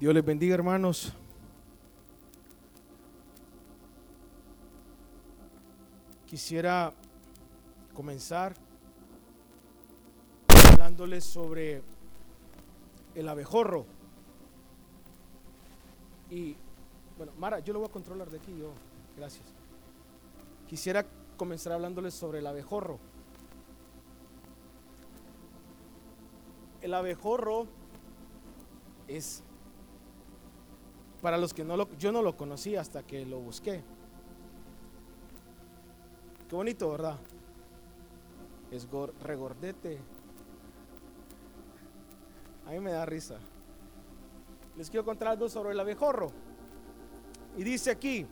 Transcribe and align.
Dios 0.00 0.14
les 0.14 0.24
bendiga, 0.24 0.54
hermanos. 0.54 1.12
Quisiera 6.24 6.94
comenzar 7.92 8.54
hablándoles 10.72 11.22
sobre 11.22 11.82
el 13.14 13.28
abejorro. 13.28 13.84
Y 16.30 16.56
bueno, 17.18 17.32
Mara, 17.38 17.58
yo 17.58 17.74
lo 17.74 17.80
voy 17.80 17.88
a 17.90 17.92
controlar 17.92 18.30
de 18.30 18.38
aquí, 18.38 18.56
yo. 18.56 18.72
Gracias. 19.18 19.44
Quisiera 20.66 21.04
comenzar 21.36 21.74
hablándoles 21.74 22.14
sobre 22.14 22.38
el 22.38 22.46
abejorro. 22.46 22.98
El 26.80 26.94
abejorro 26.94 27.66
es 29.06 29.44
para 31.20 31.36
los 31.36 31.52
que 31.52 31.64
no 31.64 31.76
lo 31.76 31.88
yo 31.98 32.12
no 32.12 32.22
lo 32.22 32.36
conocí 32.36 32.76
hasta 32.76 33.02
que 33.02 33.24
lo 33.26 33.40
busqué. 33.40 33.82
Qué 36.48 36.56
bonito, 36.56 36.90
¿verdad? 36.90 37.16
Es 38.70 38.88
regordete. 39.22 39.98
A 42.66 42.70
mí 42.70 42.80
me 42.80 42.92
da 42.92 43.04
risa. 43.04 43.36
Les 44.76 44.90
quiero 44.90 45.04
contar 45.04 45.28
algo 45.28 45.48
sobre 45.48 45.72
el 45.72 45.80
abejorro. 45.80 46.32
Y 47.56 47.64
dice 47.64 47.90
aquí, 47.90 48.26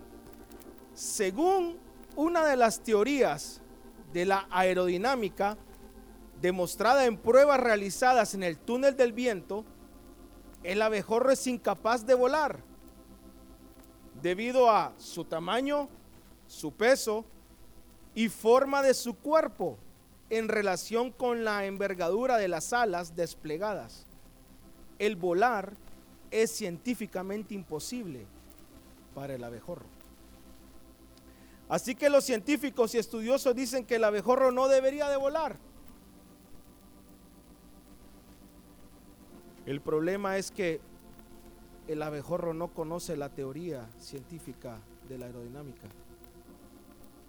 según 0.95 1.77
una 2.17 2.45
de 2.47 2.57
las 2.57 2.81
teorías 2.81 3.61
de 4.13 4.25
la 4.25 4.47
aerodinámica 4.51 5.57
demostrada 6.41 7.05
en 7.05 7.19
pruebas 7.19 7.61
realizadas 7.61 8.35
en 8.35 8.45
el 8.45 8.59
túnel 8.59 8.97
del 8.97 9.13
viento, 9.13 9.65
el 10.63 10.83
abejorro 10.83 11.31
es 11.31 11.47
incapaz 11.47 12.07
de 12.07 12.15
volar 12.15 12.68
debido 14.23 14.71
a 14.71 14.93
su 14.99 15.25
tamaño, 15.25 15.89
su 16.47 16.73
peso 16.73 17.25
y 18.15 18.29
forma 18.29 18.83
de 18.83 18.95
su 18.95 19.15
cuerpo 19.15 19.79
en 20.31 20.49
relación 20.49 21.11
con 21.11 21.45
la 21.45 21.67
envergadura 21.67 22.37
de 22.37 22.49
las 22.49 22.73
alas 22.73 23.15
desplegadas. 23.17 24.07
El 24.99 25.17
volar 25.17 25.73
es 26.31 26.51
científicamente 26.51 27.55
imposible 27.55 28.27
para 29.15 29.35
el 29.35 29.45
abejorro. 29.45 29.87
Así 31.69 31.95
que 31.95 32.09
los 32.09 32.25
científicos 32.25 32.95
y 32.95 32.99
estudiosos 32.99 33.55
dicen 33.55 33.85
que 33.85 33.97
el 33.97 34.05
abejorro 34.05 34.51
no 34.51 34.69
debería 34.69 35.09
de 35.09 35.17
volar. 35.17 35.57
El 39.67 39.83
problema 39.83 40.39
es 40.39 40.51
que 40.51 40.81
el 41.89 42.03
abejorro 42.03 42.53
no 42.53 42.69
conoce 42.69 43.17
la 43.17 43.31
teoría 43.31 43.89
científica 43.99 44.79
de 45.09 45.19
la 45.19 45.27
aerodinámica. 45.27 45.89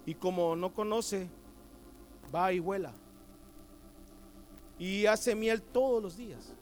Y 0.06 0.16
como 0.16 0.56
no 0.58 0.74
conoce, 0.74 1.30
va 2.34 2.52
y 2.52 2.60
vuela. 2.60 2.94
Y 4.78 5.06
hace 5.06 5.34
miel 5.34 5.62
todos 5.62 6.04
los 6.04 6.18
días. 6.18 6.54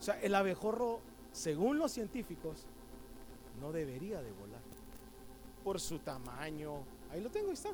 O 0.00 0.02
sea, 0.02 0.20
el 0.20 0.34
abejorro, 0.34 1.00
según 1.30 1.78
los 1.78 1.92
científicos, 1.92 2.66
no 3.60 3.70
debería 3.70 4.20
de 4.20 4.32
volar. 4.32 4.60
Por 5.62 5.80
su 5.80 6.00
tamaño, 6.00 6.82
ahí 7.10 7.20
lo 7.20 7.30
tengo, 7.30 7.48
ahí 7.48 7.54
está. 7.54 7.70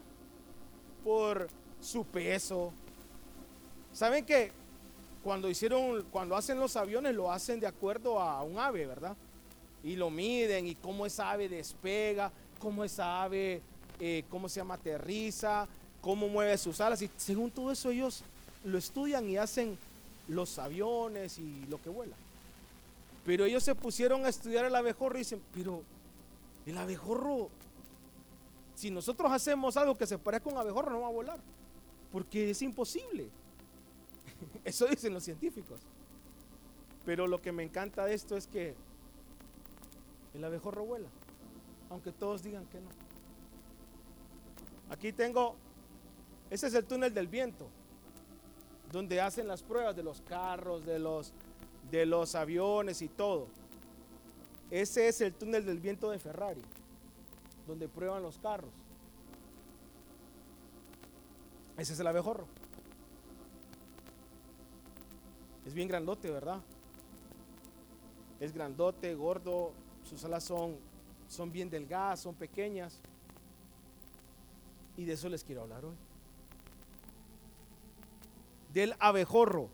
Por 1.03 1.49
su 1.81 2.05
peso. 2.05 2.73
¿Saben 3.93 4.25
que 4.25 4.53
cuando 5.23 5.49
hicieron, 5.49 6.03
cuando 6.11 6.37
hacen 6.37 6.59
los 6.59 6.77
aviones, 6.77 7.15
lo 7.15 7.31
hacen 7.31 7.61
de 7.61 7.67
acuerdo 7.67 8.19
a 8.19 8.43
un 8.43 8.59
ave, 8.59 8.87
¿verdad? 8.87 9.17
Y 9.85 9.97
lo 9.97 10.11
miden 10.11 10.67
y 10.67 10.75
cómo 10.75 11.07
esa 11.07 11.31
ave 11.31 11.49
despega, 11.49 12.33
cómo 12.59 12.85
esa 12.85 13.23
ave, 13.23 13.63
eh, 14.01 14.25
cómo 14.29 14.49
se 14.49 14.61
llama, 14.61 14.75
aterriza, 14.75 15.69
cómo 16.01 16.29
mueve 16.29 16.59
sus 16.59 16.81
alas. 16.81 17.03
Y 17.03 17.11
según 17.17 17.51
todo 17.51 17.71
eso 17.71 17.91
ellos 17.91 18.23
lo 18.65 18.79
estudian 18.79 19.29
y 19.29 19.37
hacen 19.37 19.79
los 20.29 20.59
aviones 20.59 21.39
y 21.39 21.67
lo 21.69 21.81
que 21.81 21.89
vuela. 21.89 22.17
Pero 23.25 23.45
ellos 23.45 23.63
se 23.63 23.75
pusieron 23.75 24.25
a 24.25 24.29
estudiar 24.29 24.65
el 24.65 24.75
abejorro 24.75 25.17
y 25.17 25.21
dicen, 25.21 25.41
pero 25.55 25.83
el 26.67 26.77
abejorro, 26.77 27.49
si 28.75 28.91
nosotros 28.91 29.31
hacemos 29.31 29.77
algo 29.77 29.97
que 29.97 30.07
se 30.07 30.19
parezca 30.19 30.51
a 30.51 30.53
un 30.53 30.59
abejorro, 30.59 30.91
no 30.91 31.03
va 31.03 31.09
a 31.09 31.13
volar, 31.13 31.39
porque 32.11 32.51
es 32.51 32.63
imposible. 32.63 33.29
Eso 34.65 34.87
dicen 34.87 35.13
los 35.13 35.25
científicos. 35.25 35.81
Pero 37.05 37.27
lo 37.27 37.41
que 37.41 37.53
me 37.53 37.63
encanta 37.63 38.05
de 38.05 38.15
esto 38.15 38.37
es 38.37 38.47
que 38.47 38.75
el 40.35 40.45
abejorro 40.45 40.85
vuela, 40.85 41.09
aunque 41.91 42.13
todos 42.13 42.43
digan 42.43 42.65
que 42.67 42.81
no. 42.81 42.89
Aquí 44.91 45.13
tengo, 45.13 45.57
ese 46.51 46.69
es 46.69 46.75
el 46.75 46.85
túnel 46.85 47.13
del 47.13 47.27
viento, 47.27 47.69
donde 48.93 49.21
hacen 49.21 49.49
las 49.49 49.63
pruebas 49.63 49.97
de 49.97 50.03
los 50.03 50.21
carros, 50.21 50.85
de 50.85 50.99
los, 50.99 51.33
de 51.91 52.07
los 52.07 52.35
aviones 52.35 53.03
y 53.03 53.09
todo. 53.09 53.49
Ese 54.71 55.09
es 55.09 55.21
el 55.21 55.35
túnel 55.35 55.67
del 55.67 55.81
viento 55.81 56.11
de 56.11 56.19
Ferrari, 56.19 56.63
donde 57.67 57.89
prueban 57.89 58.23
los 58.23 58.39
carros. 58.39 58.71
Ese 61.77 61.95
es 61.95 62.01
el 62.01 62.07
abejorro. 62.07 62.47
Es 65.73 65.77
bien 65.77 65.89
grandote, 65.89 66.31
¿verdad? 66.31 66.61
Es 68.41 68.53
grandote, 68.53 69.15
gordo, 69.15 69.73
sus 70.05 70.23
alas 70.23 70.45
son, 70.45 70.77
son 71.27 71.51
bien 71.51 71.71
delgadas, 71.71 72.21
son 72.21 72.35
pequeñas. 72.35 73.01
Y 74.99 75.07
de 75.07 75.15
eso 75.15 75.31
les 75.31 75.43
quiero 75.43 75.63
hablar 75.63 75.87
hoy. 75.87 75.95
Del 78.75 78.95
abejorro. 78.99 79.71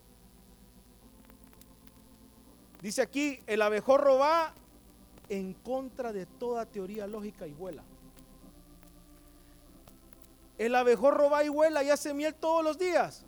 Dice 2.81 3.01
aquí, 3.01 3.41
el 3.45 3.61
abejorro 3.61 4.17
va 4.17 4.53
en 5.27 5.53
contra 5.53 6.13
de 6.13 6.25
toda 6.25 6.65
teoría 6.65 7.07
lógica 7.07 7.45
y 7.45 7.51
vuela. 7.51 7.83
El 10.57 10.75
abejorro 10.75 11.29
va 11.29 11.43
y 11.43 11.49
vuela 11.49 11.83
y 11.83 11.89
hace 11.89 12.13
miel 12.13 12.33
todos 12.35 12.63
los 12.63 12.79
días, 12.79 13.25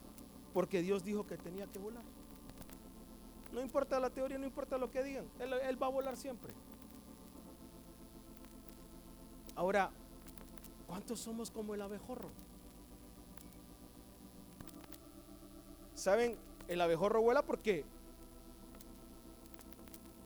porque 0.54 0.81
Dios 0.81 1.04
dijo 1.04 1.28
que 1.28 1.36
tenía 1.36 1.68
que 1.68 1.78
volar. 1.78 2.11
No 3.51 3.62
importa 3.62 4.00
la 4.00 4.09
teoría, 4.09 4.38
no 4.38 4.45
importa 4.45 4.78
lo 4.78 4.89
que 4.89 5.03
digan. 5.03 5.25
Él, 5.39 5.81
va 5.81 5.88
a 5.88 5.89
volar 5.89 6.16
siempre. 6.16 6.53
Ahora, 9.56 9.91
¿cuántos 10.88 11.19
somos 11.19 11.51
como 11.51 11.73
el 11.73 11.81
abejorro? 11.81 12.29
¿Saben? 15.94 16.38
El 16.67 16.79
abejorro 16.79 17.22
vuela 17.22 17.41
porque 17.41 17.84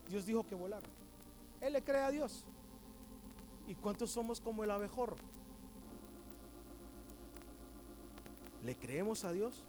Dios 0.10 0.26
dijo 0.26 0.44
que 0.44 0.54
volara. 0.54 0.88
Él 1.62 1.74
le 1.74 1.82
cree 1.82 2.02
a 2.02 2.12
Dios. 2.12 2.46
¿Y 3.68 3.74
cuántos 3.74 4.12
somos 4.12 4.40
como 4.40 4.64
el 4.64 4.70
abejorro? 4.70 5.16
¿Le 8.64 8.76
creemos 8.76 9.26
a 9.26 9.32
Dios? 9.32 9.64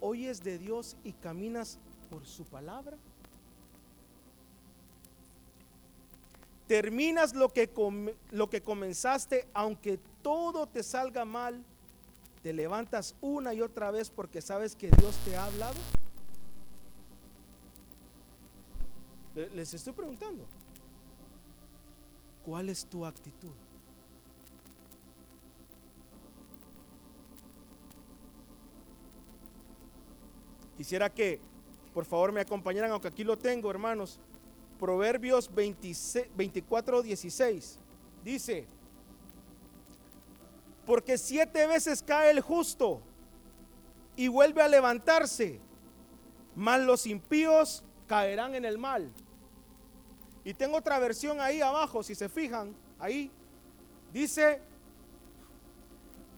Oyes 0.00 0.42
de 0.42 0.58
Dios 0.58 0.96
y 1.04 1.12
caminas 1.12 1.78
por 2.10 2.26
su 2.26 2.44
palabra? 2.44 2.96
Terminas 6.66 7.34
lo 7.34 7.48
que, 7.48 7.68
lo 8.30 8.48
que 8.48 8.62
comenzaste, 8.62 9.48
aunque 9.54 9.98
todo 10.22 10.66
te 10.66 10.82
salga 10.82 11.24
mal, 11.24 11.64
te 12.42 12.52
levantas 12.52 13.16
una 13.20 13.52
y 13.54 13.60
otra 13.60 13.90
vez 13.90 14.10
porque 14.10 14.40
sabes 14.40 14.76
que 14.76 14.90
Dios 14.90 15.16
te 15.24 15.36
ha 15.36 15.44
hablado. 15.46 15.74
Les 19.54 19.74
estoy 19.74 19.92
preguntando, 19.92 20.44
¿cuál 22.44 22.68
es 22.68 22.86
tu 22.86 23.04
actitud? 23.04 23.54
Quisiera 30.80 31.10
que 31.10 31.38
por 31.92 32.06
favor 32.06 32.32
me 32.32 32.40
acompañaran, 32.40 32.90
aunque 32.90 33.08
aquí 33.08 33.22
lo 33.22 33.36
tengo, 33.36 33.70
hermanos. 33.70 34.18
Proverbios 34.78 35.50
24, 35.54 37.02
16. 37.02 37.78
Dice, 38.24 38.66
porque 40.86 41.18
siete 41.18 41.66
veces 41.66 42.02
cae 42.02 42.30
el 42.30 42.40
justo 42.40 43.02
y 44.16 44.28
vuelve 44.28 44.62
a 44.62 44.68
levantarse, 44.68 45.60
mas 46.56 46.80
los 46.80 47.06
impíos 47.06 47.84
caerán 48.06 48.54
en 48.54 48.64
el 48.64 48.78
mal. 48.78 49.12
Y 50.44 50.54
tengo 50.54 50.78
otra 50.78 50.98
versión 50.98 51.42
ahí 51.42 51.60
abajo, 51.60 52.02
si 52.02 52.14
se 52.14 52.30
fijan, 52.30 52.74
ahí 52.98 53.30
dice, 54.14 54.62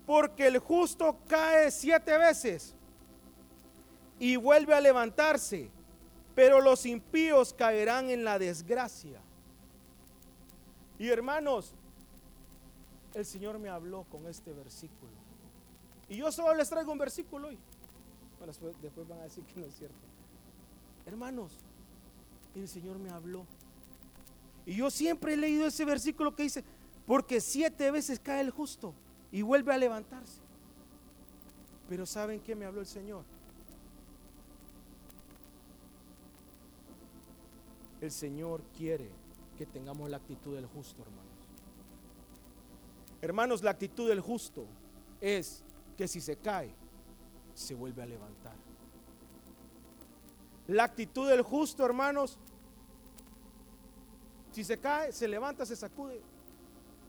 porque 0.04 0.48
el 0.48 0.58
justo 0.58 1.16
cae 1.28 1.70
siete 1.70 2.18
veces 2.18 2.74
y 4.22 4.36
vuelve 4.36 4.72
a 4.72 4.80
levantarse, 4.80 5.68
pero 6.32 6.60
los 6.60 6.86
impíos 6.86 7.52
caerán 7.52 8.08
en 8.08 8.22
la 8.22 8.38
desgracia. 8.38 9.20
Y 10.96 11.08
hermanos, 11.08 11.74
el 13.14 13.26
Señor 13.26 13.58
me 13.58 13.68
habló 13.68 14.04
con 14.04 14.24
este 14.28 14.52
versículo. 14.52 15.10
Y 16.08 16.18
yo 16.18 16.30
solo 16.30 16.54
les 16.54 16.70
traigo 16.70 16.92
un 16.92 16.98
versículo 16.98 17.48
hoy. 17.48 17.58
Bueno, 18.38 18.52
después, 18.80 19.08
van 19.08 19.18
a 19.18 19.24
decir 19.24 19.42
que 19.42 19.58
no 19.58 19.66
es 19.66 19.74
cierto. 19.74 19.96
Hermanos, 21.04 21.58
el 22.54 22.68
Señor 22.68 23.00
me 23.00 23.10
habló. 23.10 23.44
Y 24.64 24.76
yo 24.76 24.88
siempre 24.92 25.34
he 25.34 25.36
leído 25.36 25.66
ese 25.66 25.84
versículo 25.84 26.36
que 26.36 26.44
dice, 26.44 26.62
porque 27.08 27.40
siete 27.40 27.90
veces 27.90 28.20
cae 28.20 28.42
el 28.42 28.52
justo 28.52 28.94
y 29.32 29.42
vuelve 29.42 29.74
a 29.74 29.78
levantarse. 29.78 30.38
Pero 31.88 32.06
¿saben 32.06 32.38
qué 32.38 32.54
me 32.54 32.66
habló 32.66 32.82
el 32.82 32.86
Señor? 32.86 33.24
El 38.02 38.10
Señor 38.10 38.64
quiere 38.76 39.08
que 39.56 39.64
tengamos 39.64 40.10
la 40.10 40.16
actitud 40.16 40.56
del 40.56 40.66
justo, 40.66 41.02
hermanos. 41.02 41.32
Hermanos, 43.20 43.62
la 43.62 43.70
actitud 43.70 44.08
del 44.08 44.20
justo 44.20 44.66
es 45.20 45.62
que 45.96 46.08
si 46.08 46.20
se 46.20 46.36
cae, 46.36 46.74
se 47.54 47.76
vuelve 47.76 48.02
a 48.02 48.06
levantar. 48.06 48.56
La 50.66 50.82
actitud 50.82 51.28
del 51.28 51.42
justo, 51.42 51.84
hermanos, 51.84 52.40
si 54.50 54.64
se 54.64 54.78
cae, 54.78 55.12
se 55.12 55.28
levanta, 55.28 55.64
se 55.64 55.76
sacude 55.76 56.20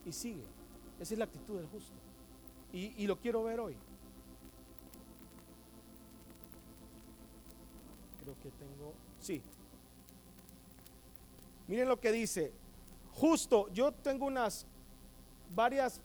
y 0.06 0.12
sigue. 0.12 0.46
Esa 1.00 1.16
es 1.16 1.18
la 1.18 1.26
actitud 1.26 1.58
del 1.58 1.66
justo. 1.70 1.96
Y, 2.72 3.08
lo 3.08 3.20
quiero 3.20 3.44
ver 3.44 3.60
hoy. 3.60 3.76
Creo 8.22 8.36
que 8.42 8.52
tengo... 8.52 8.94
Sí. 9.20 9.42
Miren 11.68 11.88
lo 11.88 12.00
que 12.00 12.12
dice. 12.12 12.52
Justo, 13.14 13.70
yo 13.74 13.92
tengo 13.92 14.26
unas 14.26 14.66
varias 15.54 16.02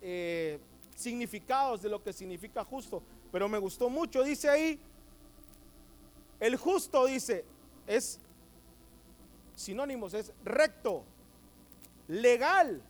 eh, 0.00 0.58
significados 0.94 1.82
de 1.82 1.88
lo 1.88 2.02
que 2.02 2.12
significa 2.12 2.64
justo, 2.64 3.02
pero 3.30 3.48
me 3.48 3.58
gustó 3.58 3.88
mucho. 3.88 4.22
Dice 4.22 4.48
ahí, 4.48 4.80
el 6.40 6.56
justo 6.56 7.06
dice, 7.06 7.44
es 7.86 8.20
sinónimos, 9.54 10.14
es 10.14 10.32
recto, 10.44 11.04
legal. 12.06 12.82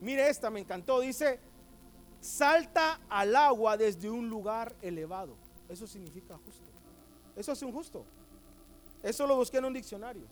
Mire 0.00 0.28
esta, 0.28 0.50
me 0.50 0.60
encantó. 0.60 1.00
Dice, 1.00 1.40
salta 2.20 3.00
al 3.08 3.34
agua 3.36 3.76
desde 3.76 4.10
un 4.10 4.28
lugar 4.28 4.74
elevado. 4.82 5.34
Eso 5.68 5.86
significa 5.86 6.36
justo. 6.36 6.70
Eso 7.36 7.52
es 7.52 7.62
un 7.62 7.72
justo. 7.72 8.04
Eso 9.02 9.26
lo 9.26 9.36
busqué 9.36 9.58
en 9.58 9.64
un 9.64 9.72
diccionario. 9.72 10.24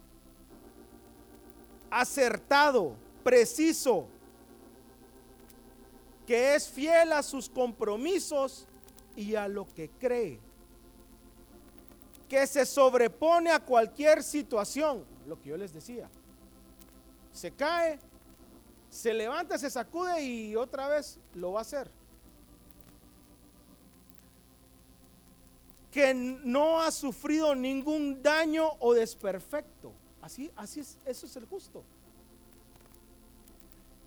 Acertado, 1.91 2.95
preciso, 3.25 4.07
que 6.27 6.55
es 6.55 6.69
fiel 6.69 7.13
a 7.13 7.23
sus 7.23 7.49
compromisos 7.49 8.67
y 9.17 9.35
a 9.35 9.49
lo 9.49 9.67
que 9.67 9.91
cree, 9.91 10.39
que 12.29 12.47
se 12.47 12.65
sobrepone 12.65 13.51
a 13.51 13.59
cualquier 13.59 14.23
situación, 14.23 15.05
lo 15.27 15.41
que 15.41 15.49
yo 15.49 15.57
les 15.57 15.73
decía. 15.73 16.09
Se 17.33 17.51
cae, 17.51 17.99
se 18.89 19.13
levanta, 19.13 19.59
se 19.59 19.71
sacude 19.71 20.23
y 20.23 20.57
otra 20.57 20.89
vez 20.89 21.19
lo 21.35 21.53
va 21.53 21.61
a 21.61 21.63
hacer. 21.63 21.91
Que 25.91 26.15
no 26.15 26.81
ha 26.81 26.93
sufrido 26.93 27.55
ningún 27.55 28.23
daño 28.23 28.71
o 28.79 28.95
desperfecto. 28.95 29.93
Así, 30.23 30.51
así 30.57 30.81
es, 30.81 30.99
eso 31.05 31.27
es 31.27 31.37
el 31.37 31.45
justo. 31.47 31.85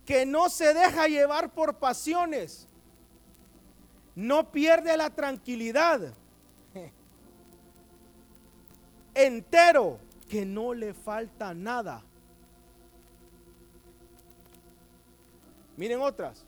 Que 0.05 0.25
no 0.25 0.49
se 0.49 0.73
deja 0.73 1.07
llevar 1.07 1.53
por 1.53 1.75
pasiones. 1.75 2.67
No 4.15 4.51
pierde 4.51 4.95
la 4.97 5.09
tranquilidad. 5.09 6.13
Entero, 9.13 9.99
que 10.29 10.45
no 10.45 10.73
le 10.73 10.93
falta 10.93 11.53
nada 11.53 12.03
Miren 15.75 16.01
otras. 16.01 16.45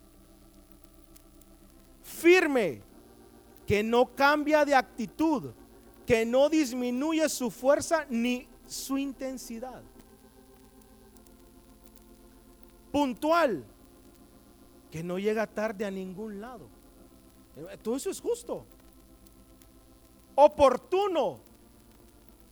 Firme, 2.03 2.81
que 3.65 3.81
no 3.81 4.13
cambia 4.15 4.63
de 4.63 4.75
actitud, 4.75 5.51
que 6.05 6.25
no 6.25 6.49
disminuye 6.49 7.27
su 7.29 7.49
fuerza 7.49 8.05
ni 8.09 8.47
su 8.67 8.97
intensidad. 8.97 9.81
Puntual, 12.91 13.63
que 14.91 15.03
no 15.03 15.19
llega 15.19 15.47
tarde 15.47 15.85
a 15.85 15.91
ningún 15.91 16.39
lado. 16.39 16.67
Todo 17.83 17.95
eso 17.95 18.09
es 18.09 18.21
justo. 18.21 18.65
Oportuno, 20.35 21.39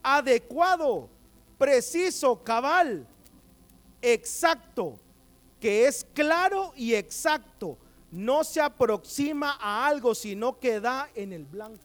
adecuado, 0.01 1.10
preciso, 1.57 2.44
cabal, 2.44 3.07
exacto, 4.01 5.00
que 5.59 5.88
es 5.88 6.06
claro 6.13 6.74
y 6.75 6.94
exacto, 6.94 7.77
no 8.12 8.44
se 8.44 8.62
aproxima 8.62 9.57
a 9.59 9.88
algo, 9.88 10.13
sino 10.13 10.59
que 10.59 10.80
da 10.80 11.09
en 11.16 11.33
el 11.33 11.45
blanco. 11.45 11.81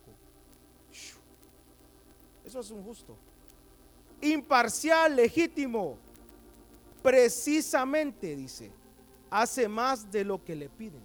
Eso 2.44 2.60
es 2.60 2.70
un 2.70 2.82
justo. 2.82 3.16
Imparcial, 4.20 5.15
legítimo, 5.15 5.97
precisamente, 7.03 8.35
dice, 8.35 8.70
hace 9.31 9.69
más 9.69 10.11
de 10.11 10.25
lo 10.25 10.44
que 10.44 10.56
le 10.56 10.69
piden. 10.69 11.03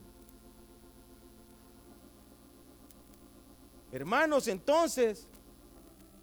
Hermanos, 3.92 4.48
entonces, 4.48 5.28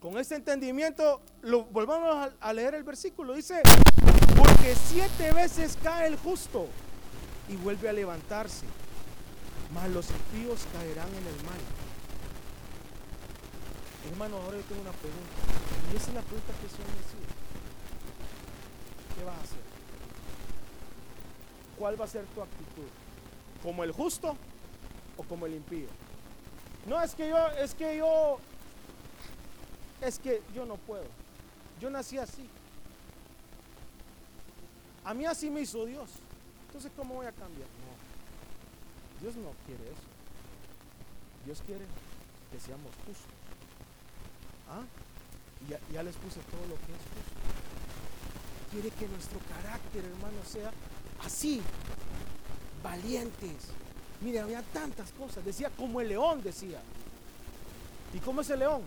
con 0.00 0.18
este 0.18 0.34
entendimiento, 0.34 1.20
volvamos 1.70 2.32
a 2.40 2.52
leer 2.52 2.74
el 2.74 2.82
versículo. 2.82 3.34
Dice, 3.34 3.62
porque 4.36 4.74
siete 4.74 5.32
veces 5.32 5.78
cae 5.80 6.08
el 6.08 6.16
justo 6.16 6.66
y 7.48 7.56
vuelve 7.56 7.88
a 7.88 7.92
levantarse, 7.92 8.66
mas 9.72 9.88
los 9.90 10.08
impíos 10.10 10.66
caerán 10.72 11.08
en 11.08 11.26
el 11.26 11.44
mal. 11.44 11.89
Hermano, 14.08 14.36
ahora 14.36 14.56
yo 14.56 14.62
tengo 14.64 14.80
una 14.82 14.92
pregunta. 14.92 15.34
Y 15.92 15.96
esa 15.96 16.08
es 16.08 16.14
la 16.14 16.22
pregunta 16.22 16.52
que 16.60 16.68
se 16.68 16.78
me 16.78 17.30
¿Qué 19.16 19.24
vas 19.24 19.36
a 19.36 19.42
hacer? 19.42 19.60
¿Cuál 21.78 22.00
va 22.00 22.04
a 22.04 22.08
ser 22.08 22.24
tu 22.26 22.42
actitud? 22.42 22.88
¿Como 23.62 23.84
el 23.84 23.92
justo 23.92 24.36
o 25.16 25.22
como 25.24 25.46
el 25.46 25.54
impío? 25.54 25.88
No, 26.86 27.02
es 27.02 27.14
que 27.14 27.28
yo, 27.28 27.48
es 27.48 27.74
que 27.74 27.98
yo, 27.98 28.38
es 30.00 30.18
que 30.18 30.42
yo 30.54 30.64
no 30.64 30.76
puedo. 30.76 31.04
Yo 31.80 31.90
nací 31.90 32.18
así. 32.18 32.48
A 35.04 35.14
mí 35.14 35.26
así 35.26 35.50
me 35.50 35.62
hizo 35.62 35.84
Dios. 35.84 36.10
Entonces, 36.68 36.90
¿cómo 36.96 37.14
voy 37.14 37.26
a 37.26 37.32
cambiar? 37.32 37.68
No. 37.68 39.20
Dios 39.20 39.36
no 39.36 39.50
quiere 39.66 39.84
eso. 39.84 40.08
Dios 41.44 41.62
quiere 41.66 41.84
que 42.50 42.60
seamos 42.60 42.92
justos. 43.06 43.39
¿Ah? 44.70 44.84
Ya, 45.92 46.02
les 46.02 46.16
puse 46.16 46.40
todo 46.50 46.62
lo 46.62 46.74
que 46.76 46.92
es 46.92 47.02
justo. 47.12 47.40
Quiere 48.70 48.90
que 48.90 49.08
nuestro 49.08 49.38
carácter, 49.40 50.04
hermano, 50.04 50.38
sea 50.46 50.70
así, 51.24 51.60
valientes. 52.82 53.68
Mire, 54.20 54.40
había 54.40 54.62
tantas 54.62 55.10
cosas. 55.12 55.44
Decía 55.44 55.70
como 55.70 56.00
el 56.00 56.08
león, 56.08 56.42
decía. 56.42 56.80
¿Y 58.14 58.18
cómo 58.18 58.40
es 58.40 58.50
el 58.50 58.60
león? 58.60 58.82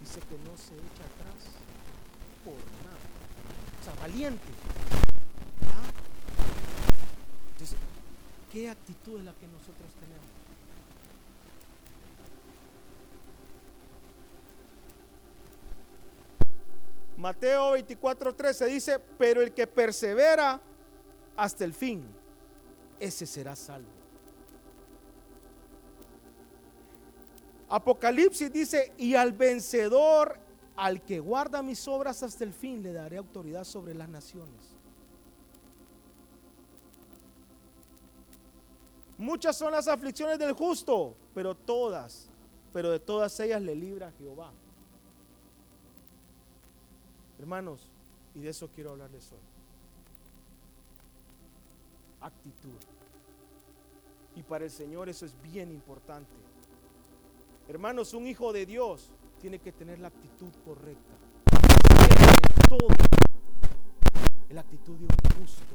Dice 0.00 0.20
que 0.20 0.36
no 0.38 0.56
se 0.56 0.74
echa 0.74 1.04
atrás 1.06 1.54
por 2.44 2.54
nada 2.84 3.02
o 3.82 3.84
sea, 3.84 3.94
valiente. 4.00 4.52
¿Ah? 5.66 5.90
Entonces, 7.52 7.76
¿qué 8.52 8.70
actitud 8.70 9.18
es 9.18 9.24
la 9.24 9.32
que 9.32 9.46
nosotros 9.48 9.90
tenemos? 9.98 10.41
Mateo 17.22 17.76
24:13 17.76 18.66
dice, 18.66 18.98
pero 18.98 19.42
el 19.42 19.54
que 19.54 19.68
persevera 19.68 20.60
hasta 21.36 21.64
el 21.64 21.72
fin, 21.72 22.04
ese 22.98 23.26
será 23.26 23.54
salvo. 23.54 23.88
Apocalipsis 27.68 28.52
dice, 28.52 28.92
y 28.98 29.14
al 29.14 29.32
vencedor 29.32 30.36
al 30.74 31.00
que 31.02 31.20
guarda 31.20 31.62
mis 31.62 31.86
obras 31.86 32.24
hasta 32.24 32.42
el 32.42 32.52
fin 32.52 32.82
le 32.82 32.92
daré 32.92 33.18
autoridad 33.18 33.62
sobre 33.62 33.94
las 33.94 34.08
naciones. 34.08 34.74
Muchas 39.16 39.56
son 39.56 39.70
las 39.70 39.86
aflicciones 39.86 40.40
del 40.40 40.54
justo, 40.54 41.14
pero 41.34 41.54
todas, 41.54 42.28
pero 42.72 42.90
de 42.90 42.98
todas 42.98 43.38
ellas 43.38 43.62
le 43.62 43.76
libra 43.76 44.10
Jehová. 44.18 44.52
Hermanos, 47.42 47.88
y 48.36 48.38
de 48.38 48.50
eso 48.50 48.70
quiero 48.72 48.92
hablarles 48.92 49.32
hoy. 49.32 49.40
Actitud. 52.20 52.78
Y 54.36 54.44
para 54.44 54.64
el 54.64 54.70
Señor 54.70 55.08
eso 55.08 55.26
es 55.26 55.34
bien 55.42 55.72
importante. 55.72 56.30
Hermanos, 57.66 58.14
un 58.14 58.28
hijo 58.28 58.52
de 58.52 58.64
Dios 58.64 59.10
tiene 59.40 59.58
que 59.58 59.72
tener 59.72 59.98
la 59.98 60.06
actitud 60.06 60.52
correcta. 60.64 61.14
todo. 62.68 62.86
La 64.50 64.60
actitud 64.60 64.94
de 64.94 65.02
un 65.02 65.40
justo. 65.40 65.74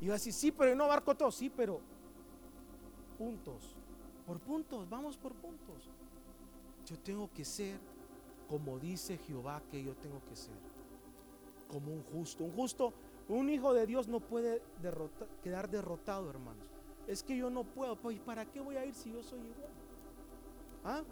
Y 0.00 0.06
va 0.06 0.14
a 0.14 0.16
decir, 0.16 0.32
sí, 0.32 0.52
pero 0.52 0.74
no 0.74 0.84
abarco 0.84 1.14
todo. 1.14 1.30
Sí, 1.30 1.50
pero 1.50 1.82
puntos. 3.18 3.76
Por 4.26 4.40
puntos, 4.40 4.88
vamos 4.88 5.18
por 5.18 5.34
puntos. 5.34 5.90
Yo 6.86 6.98
tengo 7.00 7.30
que 7.34 7.44
ser 7.44 7.78
como 8.48 8.78
dice 8.78 9.18
Jehová 9.18 9.62
que 9.70 9.82
yo 9.82 9.94
tengo 9.94 10.20
que 10.28 10.36
ser. 10.36 10.54
Como 11.68 11.92
un 11.92 12.02
justo. 12.04 12.44
Un 12.44 12.52
justo, 12.52 12.92
un 13.28 13.50
hijo 13.50 13.74
de 13.74 13.86
Dios 13.86 14.08
no 14.08 14.20
puede 14.20 14.62
quedar 15.42 15.68
derrotado, 15.68 16.30
hermanos. 16.30 16.64
Es 17.06 17.22
que 17.22 17.36
yo 17.36 17.50
no 17.50 17.64
puedo. 17.64 17.96
Pues, 17.96 18.18
¿para 18.20 18.44
qué 18.46 18.60
voy 18.60 18.76
a 18.76 18.84
ir 18.84 18.94
si 18.94 19.12
yo 19.12 19.22
soy 19.22 19.40
igual? 19.40 19.70
¿Ah? 20.84 21.02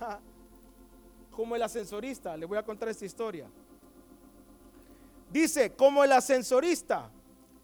No. 0.00 0.18
Como 1.36 1.54
el 1.54 1.62
ascensorista, 1.62 2.36
le 2.36 2.46
voy 2.46 2.58
a 2.58 2.64
contar 2.64 2.88
esta 2.88 3.04
historia. 3.04 3.48
Dice, 5.30 5.74
como 5.74 6.02
el 6.02 6.12
ascensorista, 6.12 7.10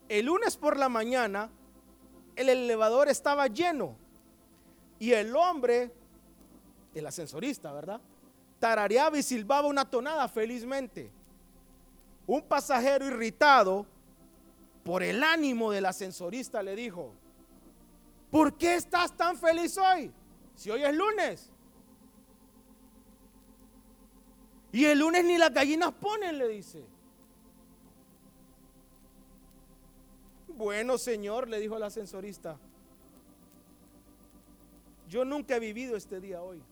el 0.09 0.27
lunes 0.27 0.57
por 0.57 0.77
la 0.79 0.91
mañana, 0.91 1.51
el 2.37 2.51
elevador 2.51 3.09
estaba 3.09 3.47
lleno 3.47 3.97
y 5.05 5.13
el 5.13 5.37
hombre, 5.37 5.93
el 6.95 7.07
ascensorista, 7.07 7.71
¿verdad? 7.75 8.01
Tarareaba 8.59 9.19
y 9.19 9.23
silbaba 9.23 9.69
una 9.69 9.85
tonada 9.85 10.27
felizmente. 10.29 11.11
Un 12.27 12.41
pasajero 12.41 13.07
irritado 13.07 13.85
por 14.83 15.03
el 15.03 15.23
ánimo 15.23 15.71
del 15.73 15.85
ascensorista 15.85 16.63
le 16.63 16.75
dijo, 16.75 17.13
¿por 18.31 18.55
qué 18.55 18.77
estás 18.77 19.15
tan 19.15 19.37
feliz 19.37 19.77
hoy? 19.77 20.11
Si 20.55 20.71
hoy 20.71 20.83
es 20.83 20.97
lunes. 20.97 21.51
Y 24.73 24.87
el 24.87 25.01
lunes 25.01 25.23
ni 25.23 25.37
las 25.37 25.53
gallinas 25.53 25.93
ponen, 25.93 26.39
le 26.39 26.49
dice. 26.49 26.83
Bueno, 30.49 30.97
señor, 30.97 31.47
le 31.51 31.61
dijo 31.61 31.77
el 31.77 31.83
ascensorista, 31.83 32.57
yo 35.09 35.25
nunca 35.25 35.57
he 35.57 35.61
vivido 35.61 35.97
este 35.97 36.21
día 36.21 36.43
hoy. 36.43 36.63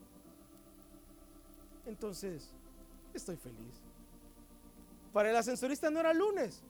Entonces, 1.87 2.53
estoy 3.13 3.37
feliz. 3.37 3.81
Para 5.13 5.31
el 5.31 5.37
ascensorista 5.37 5.91
no 5.91 6.01
era 6.01 6.15
lunes, 6.15 6.63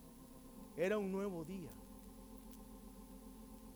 era 0.75 0.97
un 0.97 1.11
nuevo 1.11 1.45
día. 1.45 1.69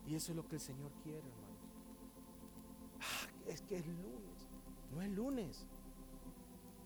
Y 0.06 0.14
eso 0.14 0.32
es 0.32 0.36
lo 0.36 0.46
que 0.48 0.56
el 0.56 0.60
Señor 0.60 0.90
quiere, 1.02 1.18
hermanos. 1.18 1.58
Ah, 3.00 3.28
es 3.48 3.62
que 3.62 3.76
es 3.76 3.86
lunes. 3.86 4.48
No 4.94 5.02
es 5.02 5.10
lunes. 5.10 5.66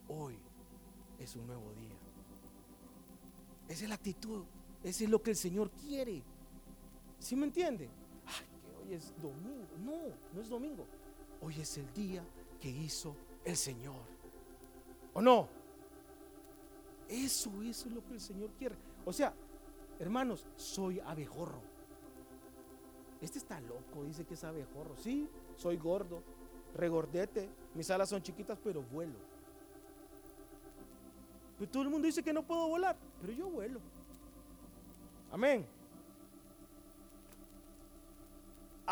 Hoy 0.08 0.36
es 1.18 1.36
un 1.36 1.46
nuevo 1.46 1.72
día. 1.74 1.96
Esa 3.68 3.84
es 3.84 3.88
la 3.88 3.94
actitud. 3.94 4.44
Ese 4.82 5.04
es 5.04 5.10
lo 5.10 5.22
que 5.22 5.30
el 5.30 5.36
Señor 5.36 5.70
quiere. 5.70 6.22
¿Sí 7.18 7.36
me 7.36 7.46
entiende? 7.46 7.88
Hoy 8.82 8.94
es 8.94 9.12
domingo. 9.20 9.68
No, 9.84 10.14
no 10.32 10.40
es 10.40 10.48
domingo. 10.48 10.86
Hoy 11.40 11.60
es 11.60 11.78
el 11.78 11.92
día 11.92 12.24
que 12.60 12.68
hizo 12.68 13.16
el 13.44 13.56
Señor. 13.56 14.02
¿O 15.14 15.20
no? 15.20 15.48
Eso, 17.08 17.50
eso 17.62 17.88
es 17.88 17.94
lo 17.94 18.04
que 18.04 18.14
el 18.14 18.20
Señor 18.20 18.50
quiere. 18.58 18.74
O 19.04 19.12
sea, 19.12 19.34
hermanos, 19.98 20.46
soy 20.56 21.00
abejorro. 21.00 21.60
Este 23.20 23.38
está 23.38 23.60
loco, 23.60 24.04
dice 24.04 24.24
que 24.24 24.34
es 24.34 24.44
abejorro. 24.44 24.96
Sí, 24.96 25.28
soy 25.56 25.76
gordo, 25.76 26.22
regordete, 26.74 27.48
mis 27.74 27.88
alas 27.90 28.08
son 28.08 28.22
chiquitas, 28.22 28.58
pero 28.62 28.82
vuelo. 28.82 29.14
Pero 31.58 31.70
todo 31.70 31.82
el 31.84 31.90
mundo 31.90 32.06
dice 32.06 32.22
que 32.22 32.32
no 32.32 32.42
puedo 32.42 32.66
volar, 32.66 32.96
pero 33.20 33.32
yo 33.32 33.48
vuelo. 33.48 33.80
Amén. 35.30 35.64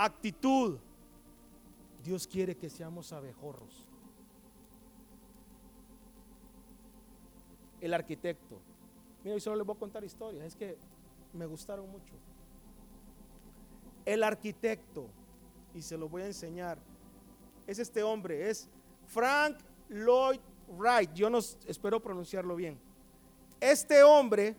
Actitud. 0.05 0.79
Dios 2.03 2.27
quiere 2.27 2.57
que 2.57 2.71
seamos 2.71 3.13
abejorros. 3.13 3.87
El 7.81 7.93
arquitecto. 7.93 8.59
Mira, 9.23 9.35
hoy 9.35 9.41
solo 9.41 9.57
les 9.57 9.67
voy 9.67 9.77
a 9.77 9.79
contar 9.79 10.03
historias, 10.03 10.47
es 10.47 10.57
que 10.57 10.79
me 11.35 11.45
gustaron 11.45 11.91
mucho. 11.91 12.15
El 14.07 14.23
arquitecto, 14.23 15.07
y 15.75 15.83
se 15.83 15.99
lo 15.99 16.09
voy 16.09 16.23
a 16.23 16.27
enseñar, 16.27 16.79
es 17.67 17.79
este 17.79 18.03
hombre, 18.03 18.49
es 18.49 18.69
Frank 19.07 19.59
Lloyd 19.91 20.41
Wright. 20.69 21.13
Yo 21.13 21.29
no 21.29 21.39
espero 21.39 22.01
pronunciarlo 22.01 22.57
bien. 22.57 22.79
Este 23.61 24.03
hombre, 24.03 24.57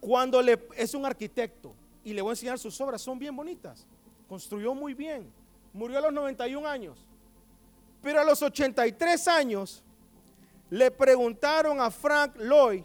cuando 0.00 0.42
le 0.42 0.58
es 0.76 0.94
un 0.94 1.06
arquitecto, 1.06 1.74
y 2.08 2.14
le 2.14 2.22
voy 2.22 2.30
a 2.30 2.32
enseñar 2.32 2.58
sus 2.58 2.80
obras, 2.80 3.02
son 3.02 3.18
bien 3.18 3.36
bonitas. 3.36 3.86
Construyó 4.26 4.74
muy 4.74 4.94
bien. 4.94 5.30
Murió 5.74 5.98
a 5.98 6.00
los 6.00 6.12
91 6.12 6.66
años. 6.66 7.06
Pero 8.02 8.20
a 8.20 8.24
los 8.24 8.40
83 8.40 9.28
años 9.28 9.82
le 10.70 10.90
preguntaron 10.90 11.78
a 11.82 11.90
Frank 11.90 12.36
Lloyd 12.38 12.82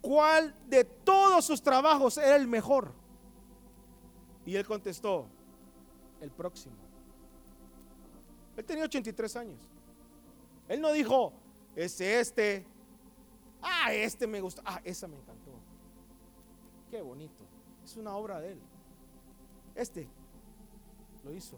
cuál 0.00 0.54
de 0.66 0.84
todos 0.84 1.44
sus 1.44 1.60
trabajos 1.60 2.16
era 2.16 2.36
el 2.36 2.46
mejor. 2.46 2.92
Y 4.46 4.56
él 4.56 4.64
contestó, 4.64 5.26
el 6.22 6.30
próximo. 6.30 6.76
Él 8.56 8.64
tenía 8.64 8.84
83 8.84 9.36
años. 9.36 9.60
Él 10.66 10.80
no 10.80 10.92
dijo, 10.92 11.34
es 11.74 12.00
este. 12.00 12.64
Ah, 13.60 13.92
este 13.92 14.26
me 14.26 14.40
gustó. 14.40 14.62
Ah, 14.64 14.80
esa 14.82 15.06
me 15.06 15.16
encantó. 15.16 15.50
Qué 16.90 17.02
bonito. 17.02 17.44
Es 17.86 17.96
una 17.96 18.16
obra 18.16 18.40
de 18.40 18.50
él. 18.52 18.58
Este 19.76 20.08
lo 21.22 21.32
hizo. 21.32 21.56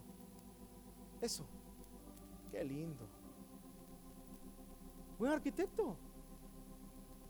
Eso. 1.22 1.42
Qué 2.52 2.62
lindo. 2.62 3.02
Buen 5.18 5.32
arquitecto. 5.32 5.96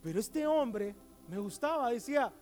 Pero 0.02 0.18
este 0.18 0.44
hombre 0.48 0.96
me 1.28 1.38
gustaba, 1.38 1.90
decía, 1.90 2.32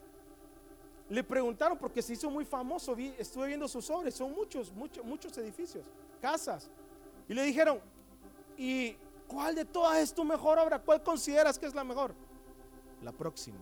le 1.10 1.22
preguntaron 1.22 1.76
porque 1.76 2.00
se 2.00 2.14
hizo 2.14 2.30
muy 2.30 2.46
famoso, 2.46 2.96
estuve 2.96 3.48
viendo 3.48 3.68
sus 3.68 3.90
obras, 3.90 4.14
son 4.14 4.32
muchos, 4.32 4.72
muchos, 4.72 5.04
muchos 5.04 5.36
edificios, 5.36 5.84
casas. 6.22 6.70
Y 7.28 7.34
le 7.34 7.42
dijeron, 7.42 7.80
¿y 8.56 8.96
cuál 9.28 9.54
de 9.54 9.66
todas 9.66 9.98
es 9.98 10.14
tu 10.14 10.24
mejor 10.24 10.58
obra? 10.58 10.78
¿Cuál 10.78 11.02
consideras 11.02 11.58
que 11.58 11.66
es 11.66 11.74
la 11.74 11.84
mejor? 11.84 12.14
La 13.02 13.12
próxima. 13.12 13.58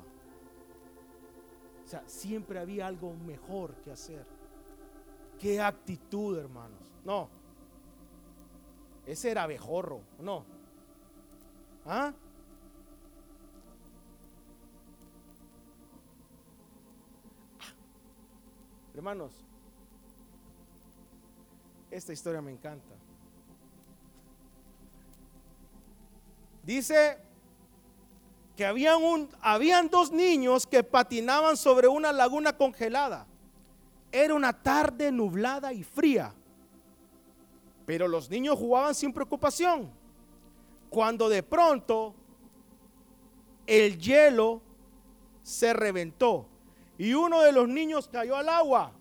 O 1.85 1.89
sea, 1.89 2.03
siempre 2.07 2.59
había 2.59 2.87
algo 2.87 3.13
mejor 3.15 3.75
que 3.77 3.91
hacer. 3.91 4.25
Qué 5.39 5.61
actitud, 5.61 6.39
hermanos. 6.39 6.81
No. 7.05 7.29
Ese 9.07 9.31
era 9.31 9.43
abejorro, 9.43 10.01
no. 10.19 10.45
¿Ah? 11.85 12.15
Hermanos, 18.95 19.33
esta 21.91 22.13
historia 22.13 22.41
me 22.41 22.53
encanta. 22.53 22.95
Dice 26.63 27.19
que 28.57 28.65
habían, 28.65 29.03
un, 29.03 29.29
habían 29.41 29.89
dos 29.89 30.13
niños 30.13 30.67
que 30.67 30.85
patinaban 30.85 31.57
sobre 31.57 31.89
una 31.89 32.13
laguna 32.13 32.57
congelada. 32.57 33.27
Era 34.13 34.35
una 34.35 34.53
tarde 34.53 35.11
nublada 35.11 35.73
y 35.73 35.83
fría. 35.83 36.33
Pero 37.85 38.07
los 38.07 38.31
niños 38.31 38.59
jugaban 38.59 38.95
sin 38.95 39.13
preocupación. 39.13 39.91
Cuando 40.89 41.29
de 41.29 41.43
pronto 41.43 42.15
el 43.67 43.99
hielo 43.99 44.63
se 45.43 45.73
reventó 45.73 46.47
y 46.97 47.15
uno 47.15 47.41
de 47.41 47.53
los 47.53 47.69
niños 47.69 48.09
cayó 48.09 48.37
al 48.37 48.49
agua 48.49 48.93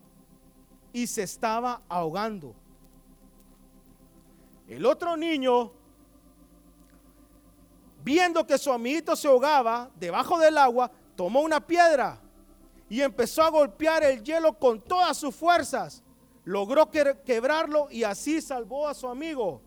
y 0.91 1.05
se 1.05 1.23
estaba 1.23 1.81
ahogando. 1.87 2.55
El 4.67 4.85
otro 4.85 5.15
niño 5.15 5.71
viendo 8.03 8.45
que 8.45 8.57
su 8.57 8.71
amiguito 8.71 9.15
se 9.15 9.27
ahogaba 9.27 9.89
debajo 9.95 10.37
del 10.37 10.57
agua, 10.57 10.91
tomó 11.15 11.41
una 11.41 11.65
piedra 11.65 12.19
y 12.89 13.01
empezó 13.01 13.43
a 13.43 13.49
golpear 13.49 14.03
el 14.03 14.23
hielo 14.23 14.57
con 14.59 14.81
todas 14.81 15.17
sus 15.17 15.33
fuerzas. 15.33 16.03
Logró 16.43 16.91
quebrarlo 16.91 17.87
y 17.89 18.03
así 18.03 18.41
salvó 18.41 18.87
a 18.87 18.93
su 18.93 19.07
amigo. 19.07 19.61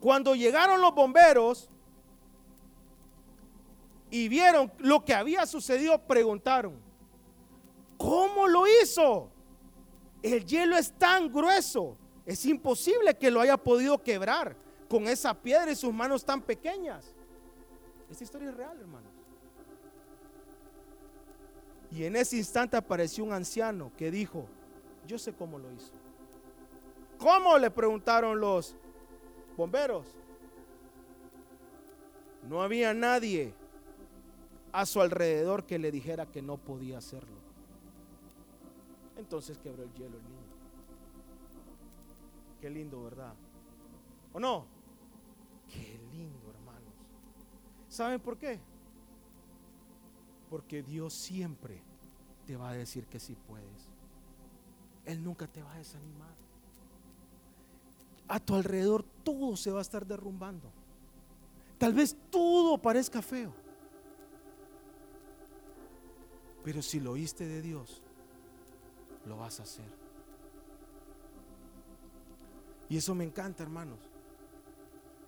Cuando 0.00 0.34
llegaron 0.34 0.80
los 0.80 0.94
bomberos 0.94 1.68
y 4.10 4.28
vieron 4.28 4.72
lo 4.78 5.04
que 5.04 5.14
había 5.14 5.46
sucedido, 5.46 5.98
preguntaron, 6.02 6.80
¿cómo 7.96 8.48
lo 8.48 8.64
hizo? 8.66 9.30
El 10.22 10.44
hielo 10.44 10.76
es 10.76 10.92
tan 10.98 11.32
grueso, 11.32 11.96
es 12.26 12.44
imposible 12.44 13.16
que 13.16 13.30
lo 13.30 13.40
haya 13.40 13.56
podido 13.56 14.02
quebrar 14.02 14.56
con 14.90 15.06
esa 15.06 15.32
piedra 15.32 15.70
y 15.70 15.76
sus 15.76 15.94
manos 15.94 16.24
tan 16.24 16.42
pequeñas. 16.42 17.14
Esta 18.10 18.24
historia 18.24 18.48
es 18.50 18.56
real, 18.56 18.76
hermanos. 18.80 19.12
Y 21.92 22.02
en 22.02 22.16
ese 22.16 22.36
instante 22.36 22.76
apareció 22.76 23.22
un 23.22 23.32
anciano 23.32 23.92
que 23.96 24.10
dijo, 24.10 24.46
yo 25.06 25.16
sé 25.16 25.32
cómo 25.32 25.60
lo 25.60 25.70
hizo. 25.70 25.92
¿Cómo? 27.18 27.56
Le 27.56 27.70
preguntaron 27.70 28.40
los 28.40 28.74
bomberos. 29.56 30.08
No 32.48 32.60
había 32.60 32.92
nadie 32.92 33.54
a 34.72 34.84
su 34.86 35.00
alrededor 35.00 35.66
que 35.66 35.78
le 35.78 35.92
dijera 35.92 36.26
que 36.26 36.42
no 36.42 36.56
podía 36.56 36.98
hacerlo. 36.98 37.36
Entonces 39.16 39.56
quebró 39.58 39.84
el 39.84 39.92
hielo 39.92 40.16
el 40.16 40.24
niño. 40.24 40.40
Qué 42.60 42.70
lindo, 42.70 43.04
¿verdad? 43.04 43.34
¿O 44.32 44.40
no? 44.40 44.79
Qué 45.72 45.98
lindo, 46.12 46.50
hermanos. 46.50 46.94
¿Saben 47.88 48.20
por 48.20 48.36
qué? 48.36 48.60
Porque 50.48 50.82
Dios 50.82 51.14
siempre 51.14 51.82
te 52.46 52.56
va 52.56 52.70
a 52.70 52.74
decir 52.74 53.06
que 53.06 53.20
sí 53.20 53.36
puedes. 53.46 53.88
Él 55.04 55.22
nunca 55.22 55.46
te 55.46 55.62
va 55.62 55.72
a 55.72 55.78
desanimar. 55.78 56.34
A 58.28 58.38
tu 58.38 58.54
alrededor 58.54 59.04
todo 59.24 59.56
se 59.56 59.70
va 59.70 59.78
a 59.78 59.82
estar 59.82 60.06
derrumbando. 60.06 60.70
Tal 61.78 61.94
vez 61.94 62.16
todo 62.30 62.78
parezca 62.78 63.22
feo. 63.22 63.52
Pero 66.62 66.82
si 66.82 67.00
lo 67.00 67.12
oíste 67.12 67.46
de 67.46 67.62
Dios, 67.62 68.02
lo 69.24 69.36
vas 69.36 69.60
a 69.60 69.62
hacer. 69.62 69.90
Y 72.88 72.96
eso 72.96 73.14
me 73.14 73.24
encanta, 73.24 73.62
hermanos. 73.62 74.09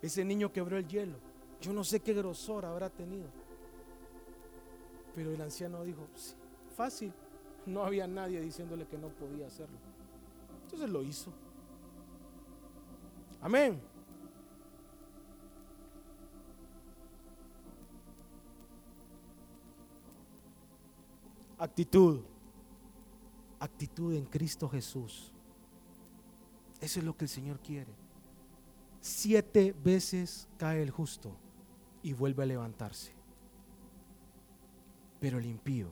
Ese 0.02 0.24
niño 0.24 0.52
quebró 0.52 0.76
el 0.76 0.88
hielo. 0.88 1.16
Yo 1.60 1.72
no 1.72 1.84
sé 1.84 2.00
qué 2.00 2.12
grosor 2.12 2.66
habrá 2.66 2.90
tenido. 2.90 3.28
Pero 5.14 5.30
el 5.30 5.40
anciano 5.40 5.84
dijo, 5.84 6.08
sí, 6.16 6.34
fácil. 6.76 7.12
No 7.64 7.84
había 7.84 8.08
nadie 8.08 8.40
diciéndole 8.40 8.86
que 8.86 8.98
no 8.98 9.08
podía 9.08 9.46
hacerlo. 9.46 9.76
Entonces 10.64 10.90
lo 10.90 11.02
hizo. 11.04 11.32
Amén. 13.40 13.80
Actitud. 21.58 22.22
Actitud 23.60 24.14
en 24.14 24.24
Cristo 24.24 24.68
Jesús. 24.68 25.32
Eso 26.80 26.98
es 26.98 27.06
lo 27.06 27.16
que 27.16 27.26
el 27.26 27.28
Señor 27.28 27.60
quiere. 27.60 28.01
Siete 29.02 29.74
veces 29.82 30.48
cae 30.56 30.80
el 30.80 30.92
justo 30.92 31.36
y 32.04 32.12
vuelve 32.12 32.44
a 32.44 32.46
levantarse. 32.46 33.12
Pero 35.18 35.38
el 35.38 35.46
impío 35.46 35.88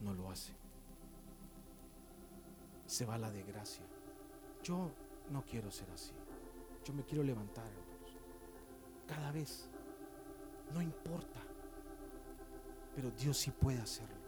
no 0.00 0.14
lo 0.14 0.30
hace. 0.30 0.54
Se 2.86 3.04
va 3.04 3.16
a 3.16 3.18
la 3.18 3.30
desgracia. 3.30 3.84
Yo 4.62 4.90
no 5.30 5.44
quiero 5.44 5.70
ser 5.70 5.90
así. 5.90 6.12
Yo 6.86 6.94
me 6.94 7.04
quiero 7.04 7.22
levantar. 7.22 7.70
Cada 9.06 9.30
vez. 9.30 9.68
No 10.72 10.80
importa. 10.80 11.40
Pero 12.96 13.10
Dios 13.10 13.36
sí 13.36 13.50
puede 13.50 13.78
hacerlo. 13.78 14.24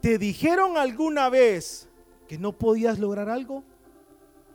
¿Te 0.00 0.16
dijeron 0.16 0.78
alguna 0.78 1.28
vez 1.28 1.89
que 2.30 2.38
no 2.38 2.52
podías 2.52 3.00
lograr 3.00 3.28
algo? 3.28 3.64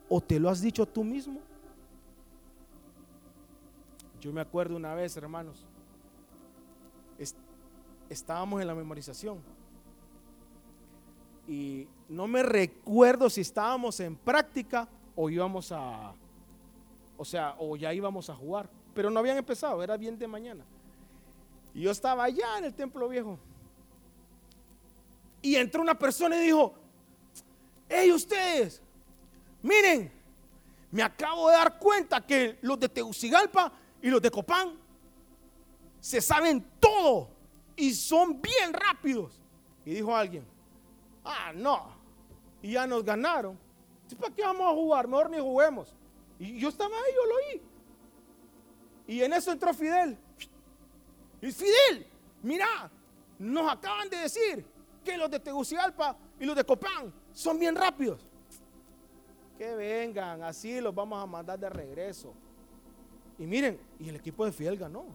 ¿O 0.07 0.21
te 0.21 0.39
lo 0.39 0.49
has 0.49 0.61
dicho 0.61 0.85
tú 0.85 1.03
mismo? 1.03 1.41
Yo 4.21 4.31
me 4.31 4.39
acuerdo 4.39 4.77
una 4.77 4.93
vez, 4.93 5.17
hermanos, 5.17 5.65
estábamos 8.09 8.61
en 8.61 8.67
la 8.67 8.75
memorización 8.75 9.39
y 11.49 11.85
no 12.07 12.29
me 12.29 12.43
recuerdo 12.43 13.29
si 13.29 13.41
estábamos 13.41 13.99
en 13.99 14.15
práctica 14.15 14.87
o 15.13 15.29
íbamos 15.29 15.73
a, 15.73 16.13
o 17.17 17.25
sea, 17.25 17.55
o 17.59 17.75
ya 17.75 17.93
íbamos 17.93 18.29
a 18.29 18.35
jugar, 18.35 18.69
pero 18.93 19.09
no 19.09 19.19
habían 19.19 19.35
empezado, 19.35 19.83
era 19.83 19.97
bien 19.97 20.17
de 20.17 20.29
mañana. 20.29 20.63
Y 21.73 21.81
yo 21.81 21.91
estaba 21.91 22.23
allá 22.23 22.57
en 22.57 22.63
el 22.63 22.73
templo 22.73 23.09
viejo. 23.09 23.37
Y 25.41 25.57
entró 25.57 25.81
una 25.81 25.99
persona 25.99 26.37
y 26.37 26.45
dijo, 26.45 26.84
hey 27.89 28.11
ustedes, 28.11 28.81
miren, 29.61 30.11
me 30.91 31.03
acabo 31.03 31.49
de 31.49 31.55
dar 31.55 31.77
cuenta 31.79 32.25
que 32.25 32.57
los 32.61 32.79
de 32.79 32.89
Tegucigalpa 32.89 33.71
y 34.01 34.09
los 34.09 34.21
de 34.21 34.31
Copán 34.31 34.77
se 35.99 36.21
saben 36.21 36.65
todo 36.79 37.29
y 37.75 37.93
son 37.93 38.41
bien 38.41 38.73
rápidos. 38.73 39.41
Y 39.85 39.95
dijo 39.95 40.15
alguien, 40.15 40.45
Ah, 41.25 41.51
no. 41.53 41.87
Y 42.61 42.73
ya 42.73 42.85
nos 42.85 43.03
ganaron. 43.03 43.57
¿Para 44.19 44.33
qué 44.33 44.43
vamos 44.43 44.71
a 44.71 44.75
jugar? 44.75 45.07
Mejor 45.07 45.29
ni 45.31 45.39
juguemos. 45.39 45.93
Y 46.39 46.59
yo 46.59 46.69
estaba 46.69 46.95
ahí, 46.95 47.13
yo 47.13 47.25
lo 47.25 47.35
oí. 47.35 47.61
Y 49.07 49.23
en 49.23 49.33
eso 49.33 49.51
entró 49.51 49.73
Fidel. 49.73 50.17
Y 51.41 51.51
Fidel, 51.51 52.07
mira, 52.43 52.91
nos 53.39 53.71
acaban 53.71 54.09
de 54.09 54.17
decir 54.17 54.65
que 55.03 55.17
los 55.17 55.29
de 55.29 55.39
Tegucigalpa 55.39 56.15
y 56.39 56.45
los 56.45 56.55
de 56.55 56.63
Copán 56.63 57.11
son 57.35 57.59
bien 57.59 57.75
rápidos. 57.75 58.25
Que 59.59 59.75
vengan, 59.75 60.41
así 60.41 60.81
los 60.81 60.95
vamos 60.95 61.21
a 61.21 61.25
mandar 61.25 61.59
de 61.59 61.69
regreso. 61.69 62.33
Y 63.37 63.45
miren, 63.45 63.79
y 63.99 64.09
el 64.09 64.15
equipo 64.15 64.45
de 64.45 64.51
Fidel 64.51 64.77
ganó. 64.77 65.05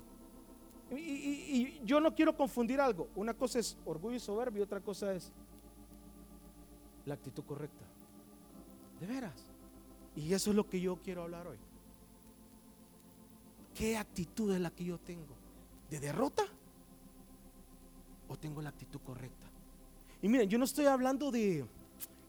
Y, 0.91 0.95
y 0.97 1.81
yo 1.85 2.01
no 2.01 2.15
quiero 2.15 2.37
confundir 2.37 2.81
algo. 2.81 3.09
Una 3.17 3.35
cosa 3.35 3.59
es 3.59 3.77
orgullo 3.85 4.17
y 4.17 4.21
soberbia 4.21 4.61
y 4.61 4.63
otra 4.63 4.81
cosa 4.81 5.13
es 5.15 5.33
la 7.07 7.15
actitud 7.15 7.43
correcta. 7.45 7.85
De 9.01 9.07
veras. 9.07 9.47
Y 10.15 10.33
eso 10.35 10.51
es 10.51 10.57
lo 10.57 10.69
que 10.69 10.81
yo 10.81 10.97
quiero 11.03 11.23
hablar 11.23 11.47
hoy. 11.47 11.59
¿Qué 13.75 13.97
actitud 13.97 14.53
es 14.55 14.61
la 14.61 14.71
que 14.71 14.85
yo 14.85 14.99
tengo? 14.99 15.35
¿De 15.89 16.01
derrota? 16.01 16.45
¿O 18.29 18.37
tengo 18.37 18.61
la 18.61 18.69
actitud 18.69 19.01
correcta? 19.01 19.47
Y 20.21 20.29
miren, 20.29 20.51
yo 20.51 20.59
no 20.59 20.65
estoy 20.65 20.87
hablando 20.87 21.31
de, 21.31 21.65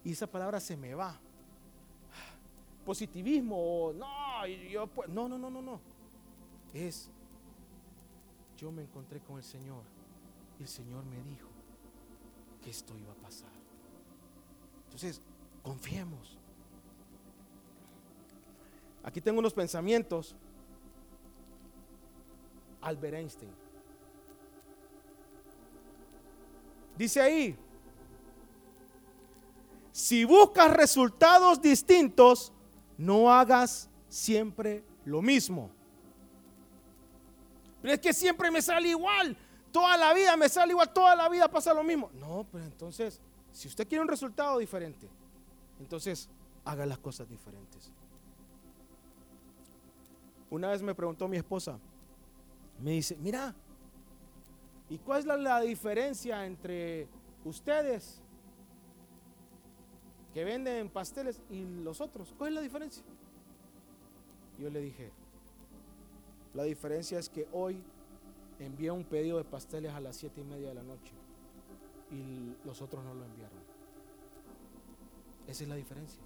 y 0.04 0.12
esa 0.12 0.28
palabra 0.28 0.60
se 0.60 0.76
me 0.76 0.94
va, 0.96 1.20
positivismo, 2.86 3.94
no, 3.96 4.48
yo, 4.48 4.90
no, 5.08 5.30
no, 5.30 5.38
no, 5.38 5.50
no, 5.50 5.62
no. 5.62 5.80
Es, 6.74 7.10
yo 8.58 8.72
me 8.72 8.82
encontré 8.84 9.20
con 9.20 9.38
el 9.38 9.44
Señor 9.44 9.84
y 10.60 10.64
el 10.64 10.68
Señor 10.68 11.06
me 11.06 11.22
dijo 11.24 11.50
que 12.64 12.70
esto 12.70 12.98
iba 12.98 13.12
a 13.12 13.16
pasar. 13.16 13.50
Entonces, 14.86 15.22
confiemos. 15.64 16.38
Aquí 19.04 19.22
tengo 19.22 19.40
unos 19.40 19.54
pensamientos. 19.54 20.36
Albert 22.82 23.16
Einstein. 23.16 23.52
Dice 26.98 27.22
ahí, 27.22 27.58
si 30.02 30.26
buscas 30.26 30.72
resultados 30.74 31.62
distintos, 31.62 32.52
no 32.98 33.32
hagas 33.32 33.88
siempre 34.10 34.84
lo 35.06 35.22
mismo. 35.22 35.70
Pero 37.84 37.94
es 37.94 38.00
que 38.00 38.12
siempre 38.12 38.50
me 38.50 38.64
sale 38.64 38.90
igual. 38.90 39.38
Toda 39.72 39.96
la 39.98 40.12
vida 40.16 40.36
me 40.36 40.50
sale 40.50 40.72
igual, 40.72 40.92
toda 40.92 41.16
la 41.16 41.30
vida 41.30 41.48
pasa 41.48 41.72
lo 41.72 41.84
mismo. 41.84 42.10
No, 42.16 42.48
pero 42.52 42.64
entonces 42.64 43.22
si 43.52 43.68
usted 43.68 43.88
quiere 43.88 44.02
un 44.02 44.08
resultado 44.08 44.58
diferente, 44.58 45.08
entonces 45.80 46.28
haga 46.66 46.84
las 46.88 46.98
cosas 46.98 47.30
diferentes. 47.30 47.92
Una 50.50 50.72
vez 50.72 50.82
me 50.82 50.96
preguntó 50.96 51.28
mi 51.28 51.38
esposa, 51.38 51.78
me 52.80 52.94
dice, 52.94 53.16
mira, 53.18 53.54
¿y 54.90 54.98
cuál 54.98 55.20
es 55.20 55.26
la, 55.28 55.62
diferencia 55.62 56.44
entre 56.44 57.08
ustedes 57.46 58.20
que 60.34 60.44
venden 60.44 60.90
pasteles 60.90 61.42
y 61.50 61.66
los 61.84 62.02
otros. 62.02 62.34
¿Cuál 62.38 62.50
es 62.50 62.56
la 62.56 62.62
diferencia? 62.62 63.04
Yo 64.60 64.70
le 64.70 64.80
dije, 64.80 65.12
la 66.54 66.64
diferencia 66.64 67.20
es 67.20 67.30
que 67.30 67.48
hoy 67.52 67.82
envié 68.60 68.92
un 68.92 69.04
pedido 69.04 69.38
de 69.38 69.44
pasteles 69.44 69.94
a 69.94 70.00
las 70.00 70.16
siete 70.16 70.42
y 70.42 70.44
media 70.44 70.70
de 70.70 70.76
la 70.76 70.84
noche 70.84 71.14
y 72.12 72.56
los 72.66 72.82
otros 72.82 73.04
no 73.04 73.14
lo 73.14 73.26
enviaron. 73.26 73.60
Esa 75.48 75.64
es 75.64 75.70
la 75.70 75.76
diferencia. 75.76 76.22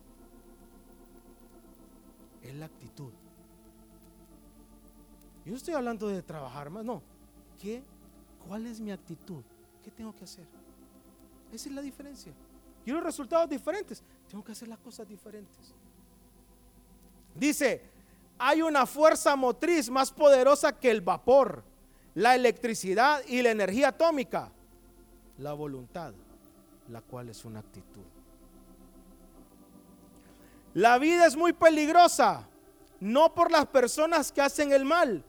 Es 2.43 2.53
la 2.55 2.65
actitud. 2.65 3.11
Yo 5.45 5.51
no 5.51 5.57
estoy 5.57 5.73
hablando 5.75 6.07
de 6.07 6.21
trabajar 6.21 6.69
más, 6.69 6.83
no. 6.83 7.01
¿Qué? 7.59 7.83
¿Cuál 8.47 8.67
es 8.67 8.81
mi 8.81 8.91
actitud? 8.91 9.43
¿Qué 9.83 9.91
tengo 9.91 10.15
que 10.15 10.23
hacer? 10.23 10.45
Esa 11.51 11.69
es 11.69 11.75
la 11.75 11.81
diferencia. 11.81 12.33
Quiero 12.85 13.01
resultados 13.01 13.49
diferentes. 13.49 14.03
Tengo 14.29 14.43
que 14.43 14.51
hacer 14.51 14.67
las 14.67 14.77
cosas 14.77 15.07
diferentes. 15.07 15.73
Dice, 17.33 17.81
hay 18.37 18.61
una 18.61 18.85
fuerza 18.85 19.35
motriz 19.35 19.89
más 19.89 20.11
poderosa 20.11 20.77
que 20.77 20.91
el 20.91 21.01
vapor, 21.01 21.63
la 22.13 22.35
electricidad 22.35 23.23
y 23.27 23.41
la 23.41 23.49
energía 23.49 23.87
atómica. 23.87 24.51
La 25.39 25.53
voluntad, 25.53 26.13
la 26.89 27.01
cual 27.01 27.29
es 27.29 27.43
una 27.43 27.61
actitud. 27.61 28.03
La 30.75 30.99
vida 30.99 31.25
es 31.25 31.35
muy 31.35 31.53
peligrosa, 31.53 32.47
no 32.99 33.33
por 33.33 33.49
las 33.51 33.65
personas 33.65 34.31
que 34.31 34.41
hacen 34.41 34.71
el 34.71 34.85
mal, 34.85 35.23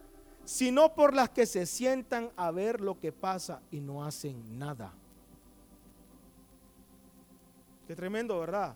sino 0.45 0.95
por 0.95 1.15
las 1.15 1.31
que 1.31 1.47
se 1.47 1.65
sientan 1.65 2.31
a 2.37 2.51
ver 2.51 2.83
lo 2.83 3.01
que 3.01 3.13
pasa 3.13 3.63
y 3.71 3.81
no 3.81 4.05
hacen 4.05 4.59
nada. 4.59 4.93
Qué 7.87 7.95
tremendo, 7.95 8.39
¿verdad? 8.41 8.75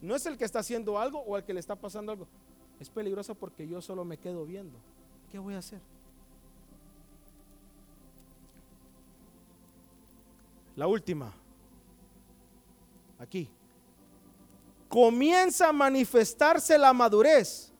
No 0.00 0.16
es 0.16 0.24
el 0.26 0.38
que 0.38 0.44
está 0.44 0.60
haciendo 0.60 0.98
algo 0.98 1.20
o 1.20 1.36
el 1.36 1.44
que 1.44 1.52
le 1.52 1.60
está 1.60 1.76
pasando 1.76 2.12
algo. 2.12 2.26
Es 2.78 2.88
peligroso 2.88 3.34
porque 3.34 3.68
yo 3.68 3.82
solo 3.82 4.04
me 4.04 4.16
quedo 4.16 4.46
viendo. 4.46 4.78
¿Qué 5.30 5.38
voy 5.38 5.54
a 5.54 5.58
hacer? 5.58 5.80
La 10.76 10.86
última. 10.86 11.32
Aquí. 13.18 13.48
Comienza 14.88 15.68
a 15.68 15.72
manifestarse 15.72 16.78
la 16.78 16.92
madurez 16.92 17.70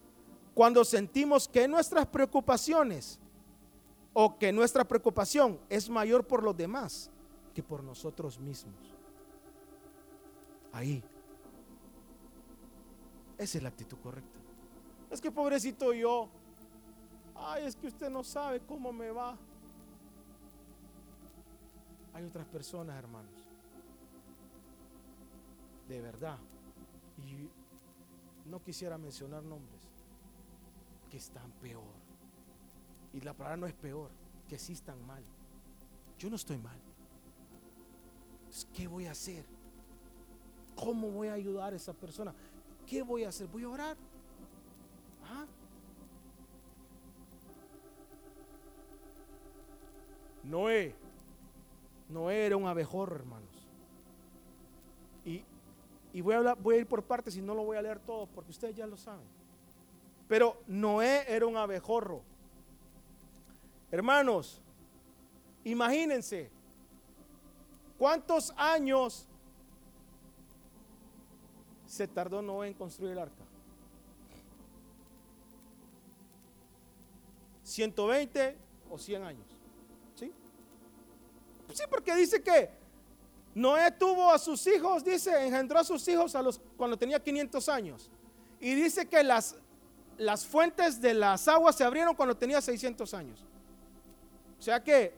cuando 0.54 0.84
sentimos 0.84 1.48
que 1.48 1.66
nuestras 1.66 2.06
preocupaciones 2.06 3.18
o 4.12 4.36
que 4.38 4.52
nuestra 4.52 4.84
preocupación 4.84 5.58
es 5.68 5.88
mayor 5.88 6.26
por 6.26 6.42
los 6.42 6.56
demás 6.56 7.10
que 7.54 7.62
por 7.62 7.82
nosotros 7.82 8.38
mismos. 8.38 8.99
Ahí. 10.72 11.02
Esa 13.38 13.58
es 13.58 13.62
la 13.62 13.70
actitud 13.70 13.98
correcta. 14.02 14.38
Es 15.10 15.20
que 15.20 15.30
pobrecito 15.30 15.92
yo. 15.92 16.28
Ay, 17.34 17.64
es 17.64 17.74
que 17.74 17.88
usted 17.88 18.10
no 18.10 18.22
sabe 18.22 18.60
cómo 18.60 18.92
me 18.92 19.10
va. 19.10 19.36
Hay 22.12 22.24
otras 22.24 22.46
personas, 22.46 22.96
hermanos. 22.96 23.32
De 25.88 26.00
verdad. 26.00 26.38
Y 27.18 27.48
no 28.48 28.62
quisiera 28.62 28.98
mencionar 28.98 29.42
nombres. 29.42 29.80
Que 31.10 31.16
están 31.16 31.50
peor. 31.62 31.82
Y 33.12 33.20
la 33.20 33.32
palabra 33.32 33.56
no 33.56 33.66
es 33.66 33.74
peor. 33.74 34.10
Que 34.48 34.58
sí 34.58 34.74
están 34.74 35.04
mal. 35.06 35.24
Yo 36.18 36.28
no 36.28 36.36
estoy 36.36 36.58
mal. 36.58 36.78
Entonces, 38.40 38.68
¿qué 38.74 38.86
voy 38.86 39.06
a 39.06 39.12
hacer? 39.12 39.44
¿Cómo 40.74 41.10
voy 41.10 41.28
a 41.28 41.34
ayudar 41.34 41.72
a 41.72 41.76
esa 41.76 41.92
persona? 41.92 42.34
¿Qué 42.86 43.02
voy 43.02 43.24
a 43.24 43.28
hacer? 43.28 43.46
Voy 43.46 43.64
a 43.64 43.68
orar. 43.68 43.96
¿Ah? 45.24 45.46
Noé. 50.42 50.94
Noé 52.08 52.46
era 52.46 52.56
un 52.56 52.66
abejorro, 52.66 53.14
hermanos. 53.16 53.48
Y, 55.24 55.44
y 56.12 56.20
voy, 56.20 56.34
a 56.34 56.38
hablar, 56.38 56.58
voy 56.60 56.76
a 56.76 56.78
ir 56.78 56.86
por 56.86 57.02
partes 57.04 57.36
y 57.36 57.42
no 57.42 57.54
lo 57.54 57.64
voy 57.64 57.76
a 57.76 57.82
leer 57.82 58.00
todo 58.00 58.26
porque 58.26 58.50
ustedes 58.50 58.74
ya 58.74 58.86
lo 58.86 58.96
saben. 58.96 59.26
Pero 60.26 60.62
Noé 60.66 61.24
era 61.28 61.46
un 61.46 61.56
abejorro. 61.56 62.22
Hermanos, 63.90 64.60
imagínense 65.64 66.50
cuántos 67.98 68.52
años 68.56 69.26
se 71.90 72.06
tardó 72.06 72.40
Noé 72.40 72.68
en 72.68 72.74
construir 72.74 73.12
el 73.12 73.18
arca? 73.18 73.42
120 77.64 78.56
o 78.88 78.96
100 78.96 79.22
años. 79.24 79.46
¿Sí? 80.14 80.32
Sí, 81.74 81.82
porque 81.90 82.14
dice 82.14 82.40
que 82.40 82.70
Noé 83.56 83.90
tuvo 83.90 84.30
a 84.30 84.38
sus 84.38 84.64
hijos, 84.68 85.02
dice, 85.02 85.44
engendró 85.44 85.80
a 85.80 85.84
sus 85.84 86.06
hijos 86.06 86.36
a 86.36 86.42
los, 86.42 86.60
cuando 86.76 86.96
tenía 86.96 87.20
500 87.20 87.68
años. 87.68 88.08
Y 88.60 88.72
dice 88.76 89.06
que 89.06 89.24
las, 89.24 89.56
las 90.16 90.46
fuentes 90.46 91.00
de 91.00 91.12
las 91.12 91.48
aguas 91.48 91.74
se 91.74 91.82
abrieron 91.82 92.14
cuando 92.14 92.36
tenía 92.36 92.60
600 92.60 93.12
años. 93.14 93.44
O 94.60 94.62
sea 94.62 94.80
que 94.80 95.12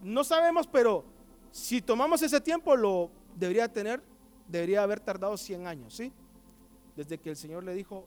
no 0.00 0.22
sabemos, 0.22 0.68
pero 0.68 1.04
si 1.50 1.82
tomamos 1.82 2.22
ese 2.22 2.40
tiempo, 2.40 2.76
lo 2.76 3.10
debería 3.34 3.66
tener 3.66 4.11
debería 4.52 4.82
haber 4.82 5.00
tardado 5.00 5.36
100 5.36 5.66
años, 5.66 5.94
¿sí? 5.94 6.12
Desde 6.94 7.18
que 7.18 7.30
el 7.30 7.36
Señor 7.36 7.64
le 7.64 7.74
dijo, 7.74 8.06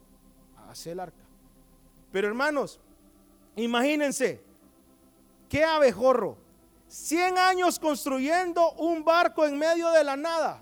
hacer 0.69 0.93
el 0.93 0.99
arca. 1.01 1.23
Pero 2.11 2.27
hermanos, 2.27 2.79
imagínense, 3.55 4.41
qué 5.49 5.63
abejorro. 5.63 6.37
100 6.87 7.37
años 7.37 7.79
construyendo 7.79 8.71
un 8.73 9.03
barco 9.03 9.45
en 9.45 9.57
medio 9.57 9.89
de 9.89 10.03
la 10.03 10.15
nada. 10.15 10.61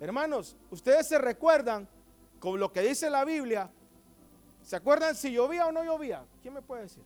Hermanos, 0.00 0.56
ustedes 0.70 1.06
se 1.06 1.18
recuerdan 1.18 1.88
con 2.40 2.58
lo 2.58 2.72
que 2.72 2.80
dice 2.82 3.08
la 3.08 3.24
Biblia. 3.24 3.70
¿Se 4.62 4.76
acuerdan 4.76 5.14
si 5.14 5.32
llovía 5.32 5.66
o 5.66 5.72
no 5.72 5.84
llovía? 5.84 6.24
¿Quién 6.42 6.54
me 6.54 6.62
puede 6.62 6.82
decir? 6.82 7.04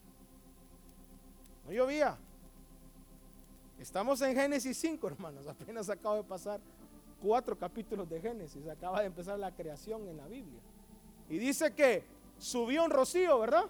No 1.66 1.72
llovía. 1.72 2.16
Estamos 3.78 4.20
en 4.22 4.34
Génesis 4.34 4.76
5, 4.78 5.06
hermanos. 5.08 5.46
Apenas 5.46 5.90
acabo 5.90 6.16
de 6.16 6.24
pasar 6.24 6.60
cuatro 7.24 7.56
capítulos 7.56 8.08
de 8.10 8.20
Génesis. 8.20 8.68
Acaba 8.68 9.00
de 9.00 9.06
empezar 9.06 9.38
la 9.38 9.50
creación 9.50 10.06
en 10.08 10.18
la 10.18 10.26
Biblia. 10.26 10.60
Y 11.30 11.38
dice 11.38 11.72
que 11.72 12.04
subió 12.38 12.84
un 12.84 12.90
rocío, 12.90 13.38
¿verdad? 13.38 13.64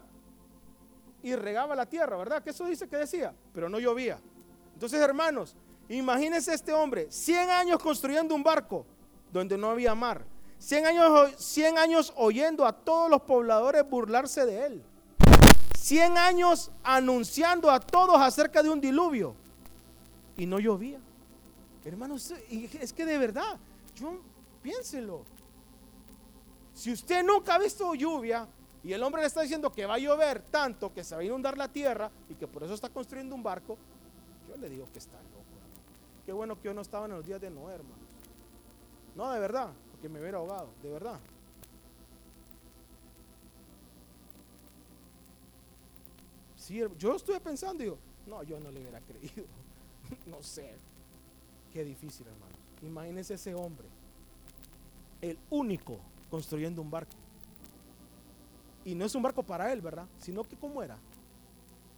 Y 1.22 1.36
regaba 1.36 1.76
la 1.76 1.86
tierra, 1.86 2.16
¿verdad? 2.16 2.42
Que 2.42 2.50
eso 2.50 2.66
dice 2.66 2.88
que 2.88 2.96
decía, 2.96 3.32
pero 3.52 3.68
no 3.68 3.78
llovía. 3.78 4.18
Entonces, 4.74 5.00
hermanos, 5.00 5.54
imagínense 5.88 6.52
este 6.52 6.72
hombre, 6.72 7.06
100 7.10 7.50
años 7.50 7.78
construyendo 7.80 8.34
un 8.34 8.42
barco 8.42 8.84
donde 9.32 9.56
no 9.56 9.70
había 9.70 9.94
mar. 9.94 10.24
100 10.58 10.86
años, 10.86 11.36
100 11.36 11.78
años 11.78 12.12
oyendo 12.16 12.66
a 12.66 12.72
todos 12.72 13.08
los 13.08 13.22
pobladores 13.22 13.88
burlarse 13.88 14.44
de 14.46 14.66
él. 14.66 14.82
100 15.78 16.18
años 16.18 16.72
anunciando 16.82 17.70
a 17.70 17.78
todos 17.78 18.20
acerca 18.20 18.62
de 18.62 18.70
un 18.70 18.80
diluvio. 18.80 19.36
Y 20.36 20.44
no 20.44 20.58
llovía. 20.58 20.98
Hermanos, 21.84 22.32
es 22.50 22.92
que 22.92 23.04
de 23.04 23.18
verdad, 23.18 23.58
yo 23.94 24.20
piénselo. 24.62 25.24
Si 26.72 26.92
usted 26.92 27.22
nunca 27.22 27.54
ha 27.54 27.58
visto 27.58 27.94
lluvia 27.94 28.48
y 28.82 28.92
el 28.92 29.02
hombre 29.02 29.20
le 29.20 29.28
está 29.28 29.42
diciendo 29.42 29.70
que 29.70 29.86
va 29.86 29.94
a 29.94 29.98
llover 29.98 30.42
tanto 30.42 30.92
que 30.92 31.04
se 31.04 31.14
va 31.14 31.20
a 31.20 31.24
inundar 31.24 31.56
la 31.56 31.68
tierra 31.68 32.10
y 32.28 32.34
que 32.34 32.48
por 32.48 32.64
eso 32.64 32.74
está 32.74 32.88
construyendo 32.88 33.34
un 33.34 33.42
barco, 33.42 33.76
yo 34.48 34.56
le 34.56 34.68
digo 34.68 34.88
que 34.92 34.98
está 34.98 35.16
loco. 35.18 35.44
Qué 36.24 36.32
bueno 36.32 36.58
que 36.58 36.64
yo 36.64 36.74
no 36.74 36.80
estaba 36.80 37.04
en 37.04 37.12
los 37.12 37.26
días 37.26 37.40
de 37.40 37.50
Noé, 37.50 37.74
hermanos. 37.74 37.98
No, 39.14 39.30
de 39.30 39.38
verdad, 39.38 39.70
porque 39.90 40.08
me 40.08 40.20
hubiera 40.20 40.38
ahogado, 40.38 40.68
de 40.82 40.90
verdad. 40.90 41.20
Sí, 46.56 46.82
yo 46.98 47.14
estuve 47.14 47.38
pensando 47.40 47.82
digo, 47.82 47.98
no, 48.26 48.42
yo 48.42 48.58
no 48.58 48.70
le 48.70 48.80
hubiera 48.80 49.00
creído. 49.00 49.44
no 50.26 50.42
sé. 50.42 50.74
Qué 51.74 51.84
difícil, 51.84 52.24
hermanos. 52.28 52.56
Imagínense 52.82 53.34
ese 53.34 53.52
hombre, 53.52 53.88
el 55.20 55.36
único 55.50 55.98
construyendo 56.30 56.80
un 56.80 56.88
barco. 56.88 57.16
Y 58.84 58.94
no 58.94 59.04
es 59.04 59.14
un 59.16 59.22
barco 59.22 59.42
para 59.42 59.72
él, 59.72 59.80
¿verdad? 59.80 60.06
Sino 60.20 60.44
que 60.44 60.54
como 60.56 60.84
era, 60.84 60.96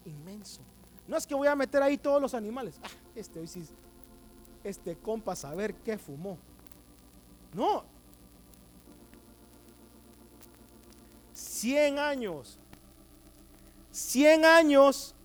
inmenso. 0.07 0.63
No 1.07 1.19
es 1.19 1.27
que 1.27 1.35
voy 1.35 1.47
a 1.47 1.55
meter 1.55 1.83
ahí 1.83 1.99
todos 1.99 2.23
los 2.23 2.33
animales. 2.33 2.81
Ah, 2.83 2.89
este 3.15 3.39
hoy 3.39 3.47
sí, 3.47 3.67
este 4.65 4.97
compa 4.97 5.37
saber 5.37 5.75
qué 5.75 5.99
fumó. 5.99 6.39
No. 7.53 7.85
100 11.35 11.99
años. 11.99 12.59
100 13.91 14.45
años 14.47 15.16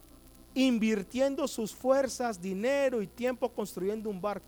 invirtiendo 0.54 1.48
sus 1.48 1.74
fuerzas, 1.74 2.42
dinero 2.42 3.02
y 3.02 3.08
tiempo 3.08 3.50
construyendo 3.50 4.10
un 4.10 4.22
barco. 4.22 4.48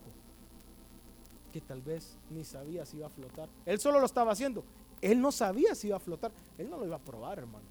que 1.51 1.61
tal 1.61 1.83
vez 1.83 2.17
ni 2.31 2.43
sabía 2.43 2.83
si 2.83 2.97
iba 2.97 3.05
a 3.05 3.11
flotar. 3.11 3.47
Él 3.63 3.79
solo 3.79 3.99
lo 3.99 4.07
estaba 4.07 4.31
haciendo. 4.31 4.63
Él 5.01 5.21
no 5.21 5.31
sabía 5.31 5.75
si 5.75 5.87
iba 5.87 5.97
a 5.97 5.99
flotar. 5.99 6.31
Él 6.57 6.67
no 6.67 6.77
lo 6.77 6.85
iba 6.85 6.95
a 6.95 6.99
probar, 6.99 7.37
hermanos. 7.37 7.67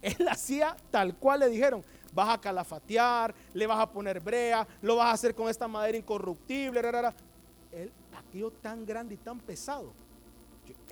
Él 0.00 0.26
hacía 0.28 0.74
tal 0.90 1.14
cual 1.16 1.40
le 1.40 1.48
dijeron. 1.48 1.82
Vas 2.14 2.30
a 2.30 2.40
calafatear, 2.40 3.34
le 3.52 3.66
vas 3.66 3.80
a 3.80 3.90
poner 3.90 4.20
brea, 4.20 4.66
lo 4.80 4.96
vas 4.96 5.08
a 5.08 5.12
hacer 5.12 5.34
con 5.34 5.50
esta 5.50 5.68
madera 5.68 5.98
incorruptible. 5.98 6.80
Él, 7.72 7.92
aquello 8.16 8.50
tan 8.50 8.86
grande 8.86 9.14
y 9.14 9.18
tan 9.18 9.40
pesado. 9.40 9.92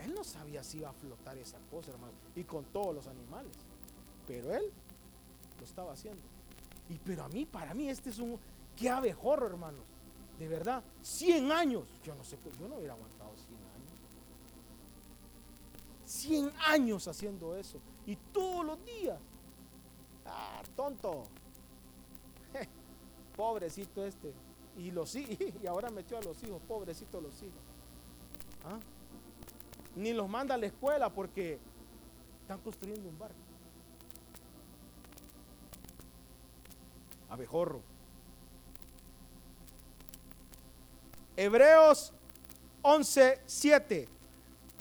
Él 0.04 0.12
no 0.12 0.24
sabía 0.24 0.62
si 0.62 0.78
iba 0.78 0.90
a 0.90 0.92
flotar 0.92 1.38
esa 1.38 1.58
cosa, 1.70 1.90
hermano. 1.90 2.12
Y 2.36 2.44
con 2.44 2.64
todos 2.66 2.94
los 2.94 3.06
animales. 3.06 3.52
Pero 4.26 4.52
él 4.52 4.70
lo 5.58 5.64
estaba 5.64 5.92
haciendo. 5.92 6.33
Y 6.88 6.98
pero 6.98 7.24
a 7.24 7.28
mí, 7.28 7.46
para 7.46 7.74
mí, 7.74 7.88
este 7.88 8.10
es 8.10 8.18
un, 8.18 8.38
qué 8.76 8.90
abejorro, 8.90 9.46
hermanos. 9.46 9.84
De 10.38 10.48
verdad, 10.48 10.82
100 11.02 11.52
años. 11.52 11.84
Yo 12.02 12.14
no 12.14 12.24
sé, 12.24 12.38
yo 12.60 12.68
no 12.68 12.76
hubiera 12.76 12.94
aguantado 12.94 13.30
100 13.36 13.58
años. 13.58 13.92
100 16.04 16.52
años 16.66 17.08
haciendo 17.08 17.56
eso. 17.56 17.78
Y 18.06 18.16
todos 18.16 18.64
los 18.64 18.84
días. 18.84 19.18
Ah, 20.26 20.62
tonto. 20.74 21.24
pobrecito 23.36 24.04
este. 24.04 24.32
Y 24.76 24.90
los 24.90 25.14
y 25.16 25.66
ahora 25.68 25.90
metió 25.90 26.18
a 26.18 26.22
los 26.22 26.42
hijos, 26.42 26.60
pobrecito 26.66 27.20
los 27.20 27.40
hijos. 27.42 27.60
¿Ah? 28.64 28.78
Ni 29.96 30.12
los 30.12 30.28
manda 30.28 30.56
a 30.56 30.58
la 30.58 30.66
escuela 30.66 31.08
porque 31.10 31.58
están 32.42 32.58
construyendo 32.60 33.08
un 33.08 33.18
barco. 33.18 33.36
Abejorro. 37.34 37.82
Hebreos 41.36 42.12
11:7. 42.82 44.08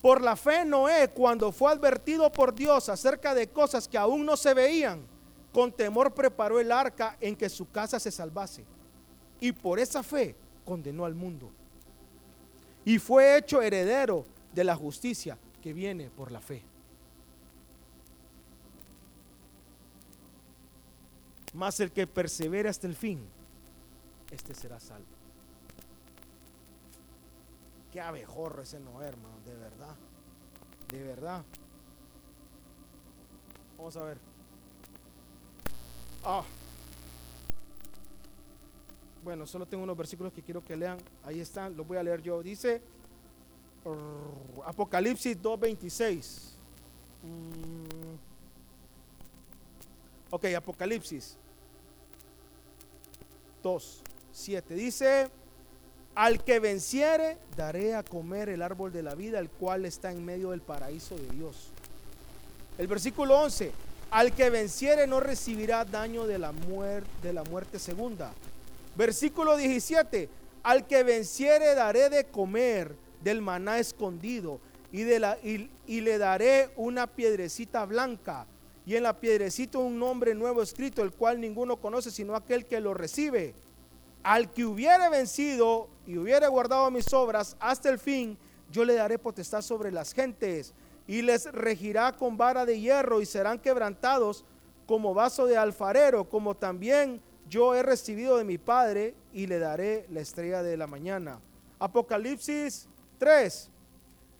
Por 0.01 0.21
la 0.21 0.35
fe 0.35 0.63
Noé, 0.63 1.09
cuando 1.09 1.51
fue 1.51 1.71
advertido 1.71 2.31
por 2.31 2.53
Dios 2.53 2.89
acerca 2.89 3.33
de 3.33 3.47
cosas 3.47 3.87
que 3.87 3.97
aún 3.97 4.25
no 4.25 4.37
se 4.37 4.53
veían, 4.53 5.07
con 5.51 5.71
temor 5.71 6.13
preparó 6.13 6.59
el 6.59 6.71
arca 6.71 7.17
en 7.21 7.35
que 7.35 7.49
su 7.49 7.71
casa 7.71 7.99
se 7.99 8.11
salvase. 8.11 8.65
Y 9.39 9.51
por 9.51 9.79
esa 9.79 10.03
fe 10.03 10.35
condenó 10.63 11.05
al 11.05 11.15
mundo. 11.15 11.51
Y 12.85 12.99
fue 12.99 13.37
hecho 13.37 13.61
heredero 13.61 14.25
de 14.53 14.63
la 14.63 14.75
justicia 14.75 15.37
que 15.61 15.73
viene 15.73 16.09
por 16.09 16.31
la 16.31 16.41
fe. 16.41 16.63
Mas 21.53 21.79
el 21.79 21.91
que 21.91 22.07
persevere 22.07 22.67
hasta 22.67 22.87
el 22.87 22.95
fin, 22.95 23.23
este 24.31 24.55
será 24.55 24.79
salvo. 24.79 25.05
Qué 27.91 28.01
abejorro 28.01 28.63
ese 28.63 28.79
Noé, 28.79 29.05
hermano, 29.05 29.39
de 29.45 29.55
verdad. 29.55 29.95
De 30.89 31.03
verdad. 31.03 31.45
Vamos 33.77 33.95
a 33.97 34.03
ver. 34.03 34.17
Ah. 36.23 36.43
Bueno, 39.23 39.45
solo 39.45 39.67
tengo 39.67 39.83
unos 39.83 39.95
versículos 39.95 40.33
que 40.33 40.41
quiero 40.41 40.63
que 40.63 40.75
lean. 40.75 40.97
Ahí 41.23 41.39
están, 41.39 41.77
los 41.77 41.87
voy 41.87 41.97
a 41.97 42.03
leer 42.03 42.21
yo. 42.23 42.41
Dice 42.41 42.81
Apocalipsis 44.65 45.39
2.26. 45.39 46.53
Mm. 47.21 48.15
Ok, 50.31 50.45
Apocalipsis 50.57 51.37
2, 53.63 54.03
7. 54.31 54.75
Dice, 54.75 55.29
al 56.15 56.43
que 56.43 56.59
venciere, 56.59 57.37
daré 57.57 57.95
a 57.95 58.03
comer 58.03 58.49
el 58.49 58.61
árbol 58.61 58.91
de 58.91 59.01
la 59.01 59.15
vida, 59.15 59.39
el 59.39 59.49
cual 59.49 59.85
está 59.85 60.11
en 60.11 60.23
medio 60.23 60.51
del 60.51 60.61
paraíso 60.61 61.15
de 61.15 61.27
Dios. 61.29 61.69
El 62.77 62.87
versículo 62.87 63.39
11, 63.39 63.71
al 64.11 64.33
que 64.33 64.51
venciere 64.51 65.07
no 65.07 65.19
recibirá 65.19 65.85
daño 65.85 66.27
de 66.27 66.37
la, 66.37 66.51
muerte, 66.51 67.09
de 67.23 67.33
la 67.33 67.43
muerte 67.43 67.79
segunda. 67.79 68.31
Versículo 68.95 69.57
17, 69.57 70.29
al 70.61 70.85
que 70.85 71.03
venciere 71.03 71.73
daré 71.73 72.09
de 72.09 72.25
comer 72.25 72.95
del 73.23 73.41
maná 73.41 73.79
escondido 73.79 74.59
y, 74.91 75.03
le 76.01 76.17
daré 76.19 76.69
una 76.75 77.07
piedrecita 77.07 77.85
blanca 77.85 78.45
y 78.85 78.95
en 78.95 79.03
la 79.03 79.19
piedrecita 79.19 79.77
un 79.77 79.97
nombre 79.97 80.35
nuevo 80.35 80.61
escrito, 80.61 81.01
el 81.01 81.11
cual 81.11 81.39
ninguno 81.39 81.77
conoce 81.77 82.11
sino 82.11 82.35
aquel 82.35 82.65
que 82.65 82.81
lo 82.81 82.93
recibe. 82.93 83.53
Al 84.23 84.51
que 84.51 84.65
hubiere 84.65 85.09
vencido 85.09 85.89
y 86.05 86.17
hubiere 86.17 86.47
guardado 86.47 86.89
mis 86.91 87.11
obras 87.13 87.55
hasta 87.59 87.89
el 87.89 87.99
fin, 87.99 88.37
yo 88.71 88.85
le 88.85 88.95
daré 88.95 89.19
potestad 89.19 89.61
sobre 89.61 89.91
las 89.91 90.13
gentes 90.13 90.73
y 91.07 91.21
les 91.21 91.51
regirá 91.51 92.13
con 92.13 92.37
vara 92.37 92.65
de 92.65 92.79
hierro 92.79 93.21
y 93.21 93.25
serán 93.25 93.59
quebrantados 93.59 94.45
como 94.85 95.13
vaso 95.13 95.45
de 95.45 95.57
alfarero, 95.57 96.27
como 96.27 96.55
también 96.55 97.21
yo 97.49 97.75
he 97.75 97.83
recibido 97.83 98.37
de 98.37 98.43
mi 98.43 98.57
Padre 98.57 99.15
y 99.33 99.47
le 99.47 99.59
daré 99.59 100.05
la 100.09 100.21
estrella 100.21 100.63
de 100.63 100.77
la 100.77 100.87
mañana. 100.87 101.39
Apocalipsis 101.79 102.87
3. 103.17 103.69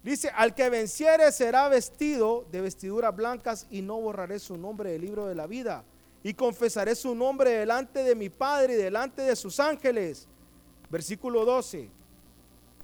Dice, 0.03 0.29
al 0.35 0.53
que 0.53 0.69
venciere 0.69 1.31
será 1.31 1.69
vestido 1.69 2.45
de 2.51 2.59
vestiduras 2.59 3.15
blancas 3.15 3.67
y 3.71 3.81
no 3.81 3.99
borraré 4.01 4.37
su 4.37 4.57
nombre 4.57 4.91
del 4.91 5.01
libro 5.01 5.27
de 5.27 5.35
la 5.35 5.47
vida 5.47 5.85
y 6.23 6.33
confesaré 6.33 6.93
su 6.95 7.15
nombre 7.15 7.51
delante 7.51 8.03
de 8.03 8.13
mi 8.13 8.29
Padre 8.29 8.73
y 8.73 8.77
delante 8.77 9.21
de 9.21 9.35
sus 9.37 9.61
ángeles. 9.61 10.27
Versículo 10.89 11.45
12. 11.45 11.89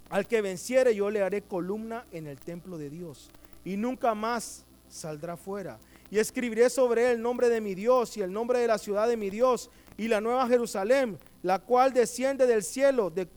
Al 0.10 0.28
que 0.28 0.42
venciere 0.42 0.96
yo 0.96 1.10
le 1.10 1.22
haré 1.22 1.42
columna 1.42 2.06
en 2.12 2.26
el 2.26 2.40
templo 2.40 2.78
de 2.78 2.90
Dios 2.90 3.30
y 3.66 3.76
nunca 3.76 4.16
más 4.16 4.66
saldrá 4.88 5.36
fuera. 5.36 5.78
Y 6.10 6.20
escribiré 6.20 6.70
sobre 6.70 7.06
él 7.06 7.18
el 7.18 7.22
nombre 7.22 7.50
de 7.50 7.60
mi 7.60 7.76
Dios 7.76 8.16
y 8.16 8.22
el 8.22 8.32
nombre 8.32 8.60
de 8.60 8.68
la 8.68 8.78
ciudad 8.78 9.08
de 9.08 9.18
mi 9.18 9.30
Dios 9.30 9.70
y 9.98 10.08
la 10.08 10.22
nueva 10.22 10.48
Jerusalén, 10.48 11.20
la 11.44 11.60
cual 11.60 11.94
desciende 11.94 12.48
del 12.48 12.64
cielo. 12.64 13.10
De... 13.10 13.28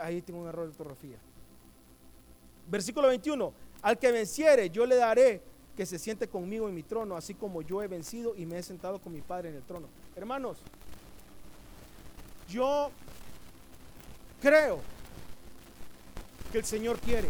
Ahí 0.00 0.22
tengo 0.22 0.40
un 0.40 0.48
error 0.48 0.64
de 0.64 0.70
ortografía. 0.70 1.18
Versículo 2.72 3.08
21. 3.08 3.52
Al 3.82 3.98
que 3.98 4.10
venciere 4.10 4.70
yo 4.70 4.86
le 4.86 4.96
daré 4.96 5.42
que 5.76 5.84
se 5.84 5.98
siente 5.98 6.26
conmigo 6.26 6.70
en 6.70 6.74
mi 6.74 6.82
trono, 6.82 7.16
así 7.16 7.34
como 7.34 7.60
yo 7.60 7.82
he 7.82 7.86
vencido 7.86 8.34
y 8.34 8.46
me 8.46 8.58
he 8.58 8.62
sentado 8.62 8.98
con 8.98 9.12
mi 9.12 9.20
Padre 9.20 9.50
en 9.50 9.56
el 9.56 9.62
trono. 9.62 9.88
Hermanos, 10.16 10.56
yo 12.48 12.90
creo 14.40 14.80
que 16.50 16.58
el 16.58 16.64
Señor 16.64 16.98
quiere 16.98 17.28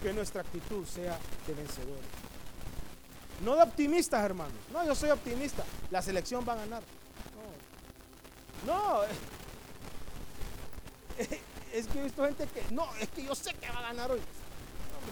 que 0.00 0.12
nuestra 0.12 0.42
actitud 0.42 0.86
sea 0.86 1.18
de 1.48 1.54
vencedores. 1.54 2.04
No 3.44 3.56
de 3.56 3.62
optimistas, 3.62 4.24
hermanos. 4.24 4.54
No, 4.72 4.84
yo 4.84 4.94
soy 4.94 5.10
optimista. 5.10 5.64
La 5.90 6.00
selección 6.00 6.44
va 6.48 6.52
a 6.52 6.56
ganar. 6.56 6.82
No. 8.66 8.72
No. 8.72 9.00
Es 11.72 11.86
que 11.86 12.00
he 12.00 12.02
visto 12.02 12.24
gente 12.24 12.46
que, 12.46 12.62
no, 12.74 12.86
es 13.00 13.08
que 13.10 13.24
yo 13.24 13.34
sé 13.34 13.54
que 13.54 13.70
va 13.70 13.78
a 13.78 13.82
ganar 13.82 14.10
hoy 14.10 14.20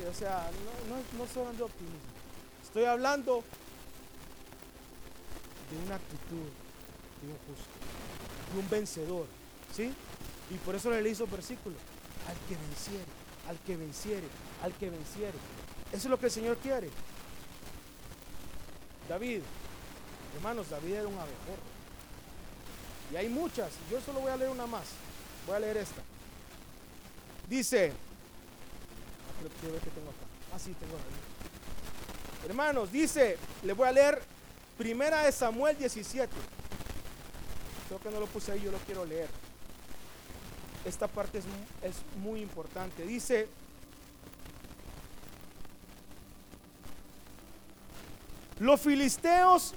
o 0.06 0.14
sea, 0.14 0.50
no, 0.88 0.96
no, 0.96 1.24
no 1.24 1.40
hablando 1.40 1.58
de 1.58 1.64
optimismo. 1.64 1.98
Estoy 2.62 2.84
hablando 2.84 3.42
de 5.70 5.86
una 5.86 5.96
actitud 5.96 6.48
de 7.22 7.28
un 7.28 7.38
justo, 7.46 8.52
de 8.52 8.60
un 8.60 8.70
vencedor. 8.70 9.26
¿Sí? 9.74 9.92
Y 10.50 10.54
por 10.58 10.74
eso 10.74 10.90
le 10.90 11.02
leí 11.02 11.12
esos 11.12 11.30
versículos. 11.30 11.78
Al 12.28 12.36
que 12.48 12.56
venciere, 12.56 13.04
al 13.48 13.58
que 13.60 13.76
venciere, 13.76 14.28
al 14.62 14.74
que 14.74 14.90
venciere. 14.90 15.38
Eso 15.92 16.06
es 16.08 16.10
lo 16.10 16.18
que 16.18 16.26
el 16.26 16.32
Señor 16.32 16.56
quiere. 16.58 16.90
David, 19.08 19.40
hermanos, 20.36 20.68
David 20.68 20.92
era 20.92 21.08
un 21.08 21.14
abejorro. 21.14 21.68
Y 23.12 23.16
hay 23.16 23.28
muchas. 23.28 23.72
Yo 23.90 24.00
solo 24.00 24.20
voy 24.20 24.30
a 24.30 24.36
leer 24.36 24.50
una 24.50 24.66
más. 24.66 24.84
Voy 25.46 25.56
a 25.56 25.60
leer 25.60 25.78
esta. 25.78 26.02
Dice, 27.48 27.92
tengo 29.62 30.12
Ah, 30.52 30.58
tengo 30.58 30.98
Hermanos, 32.46 32.92
dice, 32.92 33.36
le 33.62 33.72
voy 33.72 33.88
a 33.88 33.92
leer 33.92 34.22
Primera 34.76 35.24
de 35.24 35.32
Samuel 35.32 35.76
17. 35.76 36.32
Creo 37.88 38.00
que 38.00 38.10
no 38.10 38.20
lo 38.20 38.26
puse 38.26 38.52
ahí, 38.52 38.60
yo 38.60 38.70
lo 38.70 38.78
quiero 38.78 39.04
leer. 39.04 39.28
Esta 40.84 41.08
parte 41.08 41.38
es, 41.38 41.44
es 41.82 41.96
muy 42.22 42.40
importante. 42.40 43.04
Dice, 43.04 43.48
los 48.60 48.80
filisteos 48.80 49.74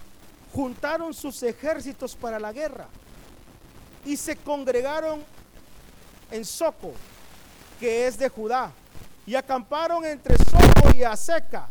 juntaron 0.53 1.13
sus 1.13 1.41
ejércitos 1.43 2.15
para 2.15 2.39
la 2.39 2.51
guerra 2.51 2.87
y 4.05 4.17
se 4.17 4.35
congregaron 4.35 5.23
en 6.31 6.45
Soco, 6.45 6.93
que 7.81 8.05
es 8.05 8.15
de 8.19 8.29
Judá 8.29 8.71
y 9.25 9.33
acamparon 9.33 10.05
entre 10.05 10.37
Soco 10.37 10.95
y 10.95 11.01
Aseca 11.01 11.67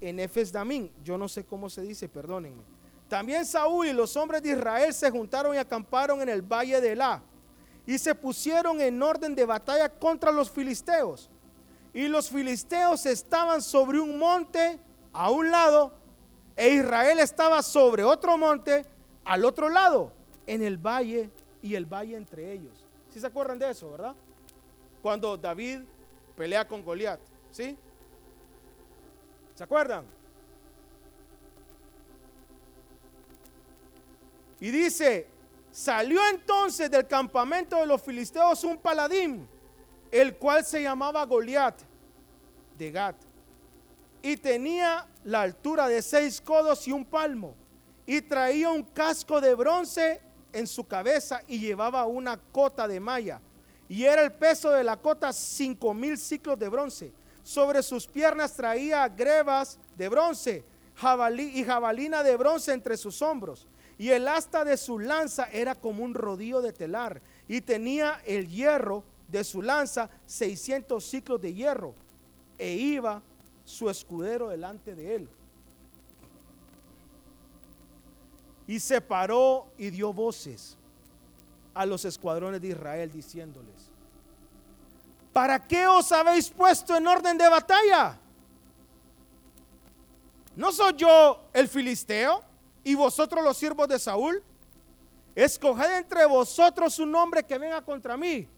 en 0.00 0.20
Efes 0.20 0.52
Damín. 0.52 0.88
Yo 1.02 1.18
no 1.18 1.28
sé 1.28 1.44
cómo 1.44 1.68
se 1.68 1.82
dice, 1.82 2.08
perdónenme. 2.08 2.62
También 3.08 3.44
Saúl 3.44 3.88
y 3.88 3.92
los 3.92 4.16
hombres 4.16 4.40
de 4.40 4.52
Israel 4.52 4.94
se 4.94 5.10
juntaron 5.10 5.52
y 5.56 5.58
acamparon 5.58 6.22
en 6.22 6.28
el 6.28 6.42
valle 6.42 6.80
de 6.80 6.92
Elá. 6.92 7.20
y 7.86 7.98
se 7.98 8.14
pusieron 8.14 8.80
en 8.80 9.02
orden 9.02 9.34
de 9.34 9.44
batalla 9.44 9.88
contra 9.88 10.30
los 10.30 10.48
filisteos. 10.48 11.28
Y 11.92 12.06
los 12.06 12.30
filisteos 12.30 13.04
estaban 13.04 13.60
sobre 13.60 13.98
un 13.98 14.16
monte 14.16 14.78
a 15.12 15.28
un 15.30 15.50
lado 15.50 15.92
e 16.56 16.74
Israel 16.74 17.18
estaba 17.18 17.62
sobre 17.62 18.04
otro 18.04 18.38
monte 18.38 18.84
al 19.24 19.44
otro 19.44 19.68
lado, 19.68 20.12
en 20.46 20.62
el 20.62 20.76
valle 20.76 21.30
y 21.62 21.74
el 21.74 21.86
valle 21.86 22.16
entre 22.16 22.52
ellos. 22.52 22.86
¿Sí 23.12 23.18
se 23.18 23.26
acuerdan 23.26 23.58
de 23.58 23.70
eso, 23.70 23.90
verdad? 23.90 24.14
Cuando 25.02 25.36
David 25.36 25.80
pelea 26.36 26.66
con 26.66 26.82
Goliat, 26.82 27.20
¿sí? 27.50 27.76
¿Se 29.54 29.64
acuerdan? 29.64 30.04
Y 34.60 34.70
dice, 34.70 35.26
salió 35.70 36.20
entonces 36.30 36.90
del 36.90 37.06
campamento 37.06 37.76
de 37.76 37.86
los 37.86 38.02
filisteos 38.02 38.62
un 38.64 38.76
paladín, 38.76 39.48
el 40.10 40.36
cual 40.36 40.64
se 40.64 40.82
llamaba 40.82 41.24
Goliat 41.24 41.80
de 42.76 42.90
Gat, 42.90 43.16
y 44.22 44.36
tenía 44.36 45.06
la 45.24 45.42
altura 45.42 45.88
de 45.88 46.02
seis 46.02 46.40
codos 46.40 46.86
y 46.86 46.92
un 46.92 47.04
palmo, 47.04 47.54
y 48.06 48.20
traía 48.20 48.70
un 48.70 48.82
casco 48.82 49.40
de 49.40 49.54
bronce 49.54 50.20
en 50.52 50.66
su 50.66 50.86
cabeza 50.86 51.42
y 51.46 51.58
llevaba 51.58 52.04
una 52.06 52.36
cota 52.36 52.86
de 52.86 53.00
malla, 53.00 53.40
y 53.90 54.04
era 54.04 54.22
el 54.22 54.32
peso 54.32 54.70
de 54.70 54.84
la 54.84 54.96
cota 54.96 55.32
cinco 55.32 55.92
mil 55.92 56.16
ciclos 56.16 56.56
de 56.58 56.68
bronce. 56.68 57.12
Sobre 57.42 57.82
sus 57.82 58.06
piernas 58.06 58.54
traía 58.54 59.08
grebas 59.08 59.78
de 59.96 60.08
bronce 60.08 60.64
jabalí, 60.94 61.58
y 61.58 61.64
jabalina 61.64 62.22
de 62.22 62.36
bronce 62.36 62.72
entre 62.72 62.96
sus 62.96 63.20
hombros 63.20 63.66
y 63.98 64.10
el 64.10 64.28
asta 64.28 64.64
de 64.64 64.76
su 64.76 64.98
lanza 65.00 65.50
era 65.50 65.74
como 65.74 66.04
un 66.04 66.14
rodillo 66.14 66.62
de 66.62 66.72
telar. 66.72 67.20
Y 67.48 67.60
tenía 67.60 68.22
el 68.24 68.48
hierro 68.48 69.04
de 69.28 69.44
su 69.44 69.60
lanza 69.60 70.08
600 70.24 71.04
ciclos 71.04 71.38
de 71.42 71.52
hierro. 71.52 71.94
E 72.56 72.72
iba 72.72 73.20
su 73.64 73.90
escudero 73.90 74.48
delante 74.48 74.94
de 74.94 75.16
él. 75.16 75.28
Y 78.66 78.80
se 78.80 79.02
paró 79.02 79.66
y 79.76 79.90
dio 79.90 80.14
voces 80.14 80.78
a 81.80 81.86
los 81.86 82.04
escuadrones 82.04 82.60
de 82.60 82.68
Israel 82.68 83.10
diciéndoles, 83.10 83.90
¿para 85.32 85.66
qué 85.66 85.86
os 85.86 86.10
habéis 86.12 86.50
puesto 86.50 86.96
en 86.96 87.06
orden 87.06 87.38
de 87.38 87.48
batalla? 87.48 88.18
¿No 90.56 90.72
soy 90.72 90.94
yo 90.96 91.48
el 91.52 91.68
filisteo? 91.68 92.50
y 92.84 92.94
vosotros 92.94 93.44
los 93.44 93.56
siervos 93.56 93.88
de 93.88 93.98
Saúl, 93.98 94.42
escoged 95.34 95.98
entre 95.98 96.24
vosotros 96.26 96.98
un 96.98 97.14
hombre 97.14 97.42
que 97.44 97.58
venga 97.58 97.82
contra 97.82 98.16
mí. 98.16 98.48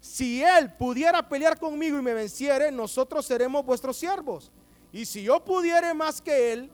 Si 0.00 0.42
él 0.42 0.72
pudiera 0.74 1.26
pelear 1.28 1.58
conmigo 1.58 1.98
y 1.98 2.02
me 2.02 2.14
venciere, 2.14 2.70
nosotros 2.70 3.26
seremos 3.26 3.64
vuestros 3.64 3.96
siervos. 3.96 4.50
Y 4.92 5.04
si 5.04 5.22
yo 5.22 5.44
pudiere 5.44 5.92
más 5.92 6.20
que 6.20 6.52
él 6.52 6.70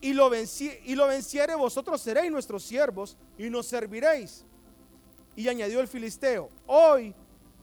y 0.00 0.12
lo, 0.12 0.30
y 0.34 0.94
lo 0.94 1.06
venciere, 1.06 1.54
vosotros 1.54 2.00
seréis 2.00 2.30
nuestros 2.30 2.62
siervos 2.62 3.16
y 3.38 3.50
nos 3.50 3.66
serviréis. 3.66 4.44
Y 5.34 5.48
añadió 5.48 5.80
el 5.80 5.88
filisteo, 5.88 6.48
hoy 6.66 7.14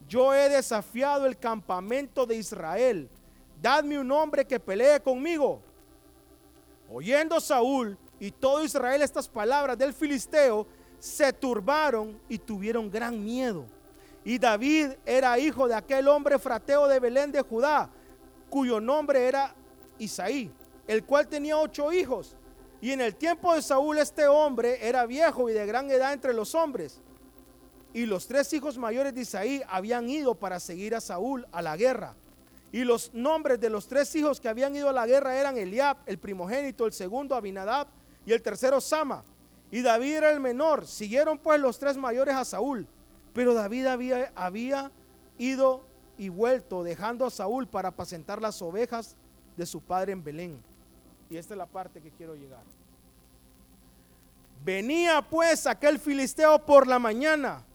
yo 0.07 0.33
he 0.33 0.49
desafiado 0.49 1.25
el 1.25 1.37
campamento 1.37 2.25
de 2.25 2.35
Israel. 2.35 3.09
Dadme 3.61 3.99
un 3.99 4.11
hombre 4.11 4.45
que 4.45 4.59
pelee 4.59 4.99
conmigo. 4.99 5.61
Oyendo 6.91 7.39
Saúl 7.39 7.97
y 8.19 8.31
todo 8.31 8.63
Israel 8.63 9.01
estas 9.01 9.27
palabras 9.27 9.77
del 9.77 9.93
filisteo, 9.93 10.67
se 10.99 11.33
turbaron 11.33 12.19
y 12.29 12.37
tuvieron 12.37 12.89
gran 12.89 13.23
miedo. 13.23 13.65
Y 14.23 14.37
David 14.37 14.91
era 15.05 15.37
hijo 15.37 15.67
de 15.67 15.75
aquel 15.75 16.07
hombre 16.07 16.39
frateo 16.39 16.87
de 16.87 16.99
Belén 16.99 17.31
de 17.31 17.41
Judá, 17.41 17.89
cuyo 18.49 18.79
nombre 18.79 19.27
era 19.27 19.53
Isaí, 19.99 20.51
el 20.87 21.03
cual 21.03 21.27
tenía 21.27 21.57
ocho 21.57 21.91
hijos. 21.91 22.35
Y 22.81 22.91
en 22.91 23.01
el 23.01 23.15
tiempo 23.15 23.55
de 23.55 23.61
Saúl 23.61 23.97
este 23.97 24.27
hombre 24.27 24.87
era 24.87 25.05
viejo 25.05 25.49
y 25.49 25.53
de 25.53 25.65
gran 25.65 25.89
edad 25.89 26.13
entre 26.13 26.33
los 26.33 26.53
hombres. 26.53 27.01
Y 27.93 28.05
los 28.05 28.27
tres 28.27 28.51
hijos 28.53 28.77
mayores 28.77 29.13
de 29.13 29.21
Isaí 29.21 29.61
habían 29.69 30.09
ido 30.09 30.35
para 30.35 30.59
seguir 30.59 30.95
a 30.95 31.01
Saúl 31.01 31.47
a 31.51 31.61
la 31.61 31.77
guerra. 31.77 32.15
Y 32.71 32.83
los 32.83 33.13
nombres 33.13 33.59
de 33.59 33.69
los 33.69 33.87
tres 33.87 34.13
hijos 34.15 34.41
que 34.41 34.49
habían 34.49 34.75
ido 34.75 34.89
a 34.89 34.93
la 34.93 35.05
guerra 35.05 35.39
eran 35.39 35.57
Eliab, 35.57 35.97
el 36.07 36.17
primogénito, 36.17 36.87
el 36.87 36.91
segundo 36.91 37.35
Abinadab 37.35 37.87
y 38.25 38.33
el 38.33 38.41
tercero 38.41 38.81
Sama. 38.81 39.23
Y 39.69 39.81
David 39.81 40.15
era 40.15 40.31
el 40.31 40.39
menor. 40.39 40.87
Siguieron 40.87 41.37
pues 41.37 41.59
los 41.59 41.77
tres 41.77 41.97
mayores 41.97 42.35
a 42.35 42.43
Saúl. 42.43 42.87
Pero 43.33 43.53
David 43.53 43.85
había, 43.85 44.31
había 44.35 44.91
ido 45.37 45.85
y 46.17 46.29
vuelto, 46.29 46.83
dejando 46.83 47.25
a 47.25 47.31
Saúl 47.31 47.67
para 47.67 47.89
apacentar 47.89 48.41
las 48.41 48.61
ovejas 48.61 49.15
de 49.55 49.65
su 49.65 49.81
padre 49.81 50.11
en 50.11 50.23
Belén. 50.23 50.72
Y 51.33 51.37
esta 51.37 51.55
es 51.55 51.57
la 51.57 51.65
parte 51.65 51.99
que 51.99 52.11
quiero 52.11 52.35
llegar. 52.35 52.61
Venía 54.63 55.19
pues 55.27 55.65
aquel 55.65 55.97
filisteo 55.97 56.63
por 56.63 56.85
la 56.85 56.99
mañana 56.99 57.65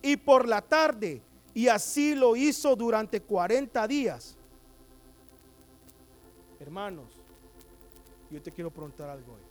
y 0.00 0.16
por 0.16 0.46
la 0.46 0.62
tarde 0.62 1.20
y 1.52 1.66
así 1.66 2.14
lo 2.14 2.36
hizo 2.36 2.76
durante 2.76 3.20
40 3.20 3.88
días. 3.88 4.38
Hermanos, 6.60 7.12
yo 8.30 8.40
te 8.40 8.52
quiero 8.52 8.70
preguntar 8.70 9.10
algo 9.10 9.32
hoy. 9.32 9.42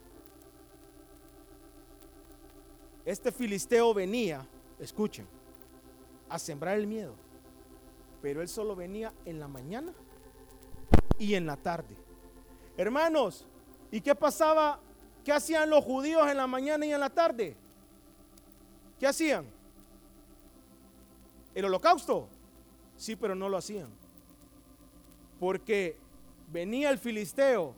Este 3.03 3.33
filisteo 3.33 3.93
venía, 3.93 4.47
escuchen, 4.79 5.27
a 6.29 6.39
sembrar 6.39 6.77
el 6.77 6.87
miedo, 6.87 7.15
pero 8.21 8.41
él 8.41 8.47
solo 8.47 8.77
venía 8.77 9.11
en 9.25 9.41
la 9.41 9.49
mañana 9.49 9.93
y 11.19 11.33
en 11.33 11.45
la 11.45 11.57
tarde. 11.57 12.04
Hermanos, 12.77 13.45
¿y 13.91 14.01
qué 14.01 14.13
pasaba? 14.15 14.79
¿Qué 15.23 15.31
hacían 15.31 15.69
los 15.69 15.83
judíos 15.83 16.27
en 16.29 16.37
la 16.37 16.47
mañana 16.47 16.85
y 16.85 16.93
en 16.93 16.99
la 16.99 17.09
tarde? 17.09 17.55
¿Qué 18.99 19.07
hacían? 19.07 19.55
el 21.55 21.65
holocausto. 21.65 22.27
Sí, 22.97 23.15
pero 23.15 23.33
no 23.33 23.49
lo 23.49 23.57
hacían. 23.57 23.87
Porque 25.39 25.97
venía 26.51 26.89
el 26.89 26.99
filisteo. 26.99 27.73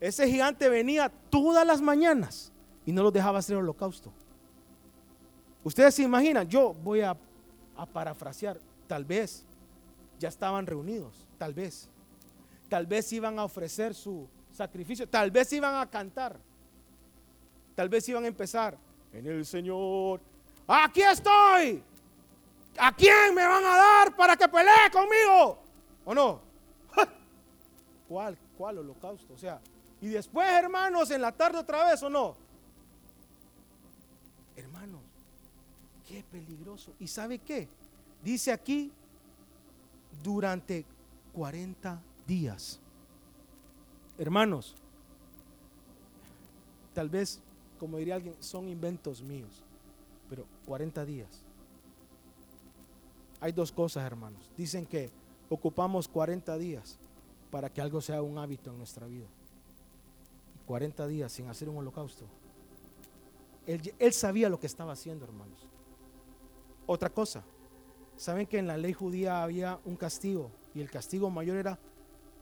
Ese 0.00 0.26
gigante 0.28 0.68
venía 0.68 1.10
todas 1.30 1.66
las 1.66 1.80
mañanas 1.80 2.52
y 2.84 2.92
no 2.92 3.02
los 3.02 3.12
dejaba 3.12 3.38
hacer 3.38 3.56
el 3.56 3.62
holocausto. 3.62 4.12
Ustedes 5.62 5.94
se 5.94 6.02
imaginan, 6.02 6.48
yo 6.48 6.74
voy 6.74 7.00
a, 7.00 7.16
a 7.76 7.86
parafrasear, 7.86 8.58
tal 8.86 9.04
vez 9.04 9.44
ya 10.18 10.28
estaban 10.28 10.66
reunidos, 10.66 11.26
tal 11.38 11.54
vez. 11.54 11.90
Tal 12.68 12.86
vez 12.86 13.12
iban 13.12 13.38
a 13.38 13.44
ofrecer 13.44 13.94
su 13.94 14.28
sacrificio, 14.52 15.08
tal 15.08 15.30
vez 15.30 15.52
iban 15.52 15.74
a 15.76 15.88
cantar, 15.88 16.38
tal 17.74 17.88
vez 17.88 18.08
iban 18.08 18.24
a 18.24 18.28
empezar 18.28 18.76
en 19.12 19.26
el 19.26 19.46
Señor. 19.46 20.20
Aquí 20.66 21.02
estoy, 21.02 21.82
¿A 22.78 22.92
quién 22.92 23.34
me 23.34 23.46
van 23.46 23.64
a 23.64 23.76
dar 23.76 24.16
para 24.16 24.36
que 24.36 24.48
pelee 24.48 24.90
conmigo? 24.92 25.58
¿O 26.04 26.14
no? 26.14 26.40
¿Cuál? 28.08 28.36
¿Cuál 28.56 28.78
holocausto? 28.78 29.34
O 29.34 29.38
sea, 29.38 29.60
y 30.00 30.08
después, 30.08 30.48
hermanos, 30.48 31.10
en 31.10 31.22
la 31.22 31.32
tarde 31.32 31.58
otra 31.58 31.90
vez, 31.90 32.02
¿o 32.02 32.10
no? 32.10 32.36
Hermanos, 34.56 35.00
qué 36.06 36.22
peligroso. 36.30 36.94
¿Y 36.98 37.08
sabe 37.08 37.38
qué? 37.38 37.68
Dice 38.22 38.52
aquí, 38.52 38.92
durante 40.22 40.84
40 41.32 42.00
días. 42.26 42.80
Hermanos, 44.18 44.74
tal 46.94 47.08
vez, 47.08 47.40
como 47.78 47.98
diría 47.98 48.14
alguien, 48.16 48.34
son 48.40 48.68
inventos 48.68 49.22
míos, 49.22 49.62
pero 50.28 50.46
40 50.66 51.04
días. 51.04 51.42
Hay 53.40 53.52
dos 53.52 53.70
cosas, 53.70 54.04
hermanos. 54.04 54.50
Dicen 54.56 54.86
que 54.86 55.10
ocupamos 55.48 56.08
40 56.08 56.56
días 56.58 56.98
para 57.50 57.70
que 57.70 57.80
algo 57.80 58.00
sea 58.00 58.22
un 58.22 58.38
hábito 58.38 58.70
en 58.70 58.78
nuestra 58.78 59.06
vida. 59.06 59.26
40 60.66 61.06
días 61.06 61.32
sin 61.32 61.48
hacer 61.48 61.68
un 61.68 61.76
holocausto. 61.76 62.26
Él, 63.66 64.12
sabía 64.12 64.48
lo 64.48 64.60
que 64.60 64.66
estaba 64.66 64.92
haciendo, 64.92 65.24
hermanos. 65.24 65.66
Otra 66.86 67.10
cosa, 67.10 67.44
saben 68.16 68.46
que 68.46 68.58
en 68.58 68.66
la 68.66 68.76
ley 68.76 68.92
judía 68.92 69.42
había 69.42 69.80
un 69.84 69.96
castigo 69.96 70.50
y 70.74 70.80
el 70.80 70.90
castigo 70.90 71.30
mayor 71.30 71.56
era 71.56 71.78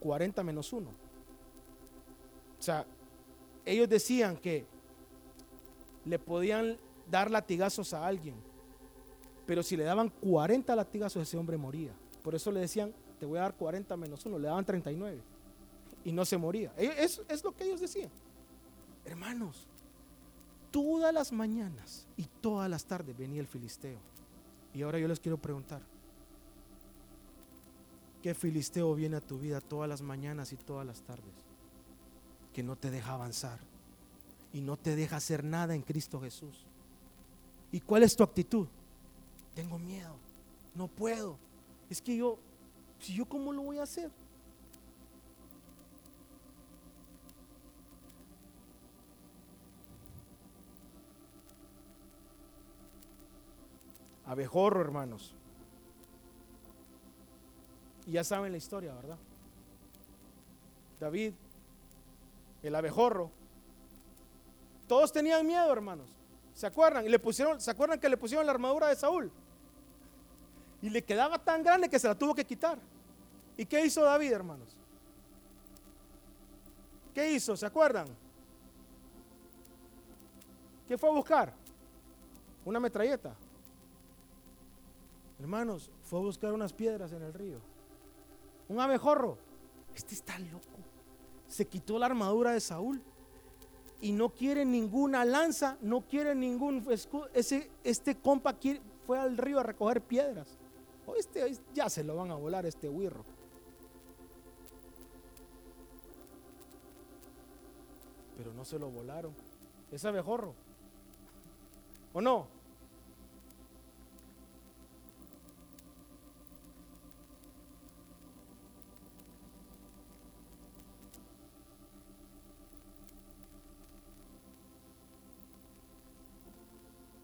40 0.05 0.44
menos 0.44 0.72
1. 0.72 0.88
O 0.88 2.62
sea, 2.62 2.86
ellos 3.64 3.88
decían 3.88 4.36
que 4.36 4.66
le 6.05 6.18
podían 6.20 6.78
dar 7.11 7.30
latigazos 7.30 7.92
a 7.92 8.07
alguien 8.07 8.36
pero 9.46 9.62
si 9.62 9.76
le 9.76 9.84
daban 9.84 10.09
40 10.09 10.74
latigazos, 10.74 11.22
ese 11.22 11.36
hombre 11.36 11.57
moría. 11.57 11.92
Por 12.22 12.34
eso 12.34 12.50
le 12.50 12.61
decían, 12.61 12.94
te 13.18 13.26
voy 13.26 13.38
a 13.38 13.42
dar 13.42 13.55
40 13.55 13.96
menos 13.96 14.24
1, 14.24 14.38
le 14.38 14.48
daban 14.48 14.64
39. 14.64 15.20
Y 16.05 16.12
no 16.12 16.24
se 16.24 16.36
moría. 16.36 16.72
Es, 16.76 17.20
es 17.28 17.44
lo 17.44 17.52
que 17.52 17.64
ellos 17.64 17.80
decían. 17.80 18.11
Hermanos, 19.05 19.66
todas 20.70 21.12
las 21.12 21.32
mañanas 21.32 22.07
y 22.16 22.24
todas 22.40 22.70
las 22.70 22.84
tardes 22.86 23.16
venía 23.16 23.40
el 23.40 23.46
filisteo. 23.46 23.98
Y 24.72 24.82
ahora 24.82 24.98
yo 24.98 25.09
les 25.09 25.20
quiero 25.20 25.36
preguntar, 25.36 25.82
¿qué 28.24 28.32
filisteo 28.32 28.94
viene 28.94 29.16
a 29.16 29.20
tu 29.20 29.38
vida 29.38 29.60
todas 29.60 29.86
las 29.86 30.00
mañanas 30.00 30.50
y 30.54 30.56
todas 30.56 30.86
las 30.86 31.02
tardes? 31.02 31.34
Que 32.54 32.62
no 32.62 32.74
te 32.74 32.90
deja 32.90 33.12
avanzar 33.12 33.58
y 34.50 34.62
no 34.62 34.78
te 34.78 34.96
deja 34.96 35.16
hacer 35.16 35.44
nada 35.44 35.74
en 35.74 35.82
Cristo 35.82 36.18
Jesús. 36.22 36.64
¿Y 37.70 37.80
cuál 37.80 38.02
es 38.02 38.16
tu 38.16 38.22
actitud? 38.22 38.66
Tengo 39.54 39.78
miedo, 39.78 40.16
no 40.74 40.88
puedo. 40.88 41.36
Es 41.90 42.00
que 42.00 42.16
yo, 42.16 42.38
si 42.98 43.12
yo 43.12 43.26
cómo 43.26 43.52
lo 43.52 43.60
voy 43.60 43.76
a 43.76 43.82
hacer? 43.82 44.10
abejorro, 54.24 54.80
hermanos. 54.80 55.34
Y 58.07 58.12
ya 58.12 58.24
saben 58.24 58.52
la 58.52 58.59
historia, 58.59 58.94
¿verdad? 58.94 59.18
David, 61.00 61.32
el 62.62 62.74
abejorro. 62.74 63.30
Todos 64.86 65.12
tenían 65.12 65.46
miedo, 65.46 65.72
hermanos. 65.72 66.09
¿Se 66.55 66.66
acuerdan? 66.66 67.05
Y 67.05 67.09
le 67.09 67.18
pusieron, 67.18 67.61
¿se 67.61 67.70
acuerdan 67.70 67.98
que 67.98 68.09
le 68.09 68.16
pusieron 68.16 68.46
la 68.46 68.52
armadura 68.52 68.88
de 68.88 68.96
Saúl? 68.96 69.30
Y 70.82 70.90
le 70.90 71.02
quedaba 71.02 71.38
tan 71.38 71.62
grande 71.62 71.88
que 71.88 71.98
se 71.98 72.07
la 72.07 72.14
tuvo 72.14 72.34
que 72.34 72.44
quitar. 72.44 72.78
¿Y 73.57 73.64
qué 73.64 73.84
hizo 73.84 74.02
David, 74.02 74.32
hermanos? 74.32 74.76
¿Qué 77.14 77.32
hizo? 77.32 77.57
¿Se 77.57 77.64
acuerdan? 77.64 78.07
¿Qué 80.86 80.98
fue 80.98 81.09
a 81.09 81.12
buscar? 81.12 81.52
Una 82.64 82.80
metralleta. 82.80 83.34
Hermanos, 85.40 85.90
fue 86.02 86.18
a 86.18 86.22
buscar 86.22 86.52
unas 86.52 86.72
piedras 86.72 87.12
en 87.12 87.22
el 87.22 87.32
río. 87.32 87.73
Un 88.68 88.80
abejorro. 88.80 89.38
Este 89.94 90.14
está 90.14 90.38
loco. 90.38 90.78
Se 91.48 91.66
quitó 91.66 91.98
la 91.98 92.06
armadura 92.06 92.52
de 92.52 92.60
Saúl 92.60 93.02
y 94.00 94.12
no 94.12 94.30
quiere 94.30 94.64
ninguna 94.64 95.24
lanza, 95.24 95.78
no 95.80 96.02
quiere 96.02 96.34
ningún 96.34 96.84
escudo. 96.90 97.28
Ese, 97.32 97.70
este 97.84 98.16
compa 98.16 98.56
fue 99.06 99.18
al 99.18 99.36
río 99.36 99.60
a 99.60 99.62
recoger 99.62 100.00
piedras. 100.00 100.58
Este 101.16 101.56
ya 101.74 101.88
se 101.88 102.02
lo 102.02 102.16
van 102.16 102.30
a 102.30 102.34
volar 102.34 102.66
este 102.66 102.88
huirro. 102.88 103.24
Pero 108.36 108.52
no 108.52 108.64
se 108.64 108.78
lo 108.78 108.90
volaron. 108.90 109.32
Es 109.92 110.04
abejorro. 110.04 110.54
¿O 112.12 112.20
no? 112.20 112.48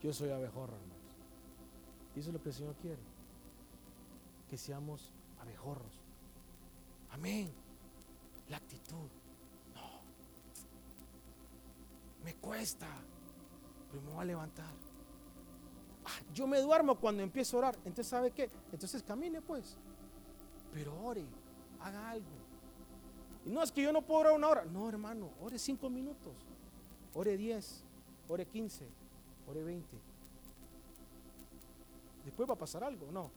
Yo 0.03 0.13
soy 0.13 0.31
abejorro, 0.31 0.75
hermanos. 0.75 0.97
Y 2.17 2.21
eso 2.21 2.31
es 2.31 2.35
lo 2.35 2.43
que 2.43 2.49
el 2.49 2.55
Señor 2.55 2.75
quiere. 2.77 3.03
Que 4.49 4.57
seamos 4.57 5.13
abejorros. 5.41 6.01
Amén. 7.11 7.53
La 8.49 8.57
actitud. 8.57 9.09
No. 9.75 10.01
Me 12.25 12.35
cuesta. 12.37 12.89
Pero 13.91 14.03
me 14.03 14.11
voy 14.11 14.23
a 14.23 14.25
levantar. 14.25 14.73
Ah, 16.07 16.23
yo 16.33 16.47
me 16.47 16.61
duermo 16.61 16.99
cuando 16.99 17.23
empiezo 17.23 17.57
a 17.57 17.59
orar. 17.59 17.77
Entonces, 17.85 18.07
¿sabe 18.07 18.31
qué? 18.31 18.51
Entonces 18.73 19.03
camine 19.03 19.43
pues. 19.43 19.77
Pero 20.73 20.99
ore. 21.05 21.25
Haga 21.81 22.11
algo. 22.11 22.27
Y 23.45 23.51
no 23.51 23.63
es 23.63 23.71
que 23.71 23.83
yo 23.83 23.93
no 23.93 24.03
puedo 24.03 24.21
orar 24.21 24.33
una 24.33 24.49
hora. 24.49 24.65
No, 24.65 24.89
hermano. 24.89 25.31
Ore 25.43 25.59
cinco 25.59 25.91
minutos. 25.91 26.35
Ore 27.15 27.37
diez. 27.37 27.85
Ore 28.29 28.47
quince 28.47 29.00
ore 29.51 29.63
20. 29.63 29.97
Después 32.25 32.49
va 32.49 32.55
a 32.55 32.59
pasar 32.59 32.85
algo, 32.85 33.11
no. 33.11 33.31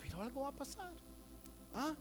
Pero 0.00 0.22
algo 0.22 0.42
va 0.42 0.48
a 0.48 0.52
pasar. 0.52 0.92
¿Ah? 1.74 1.94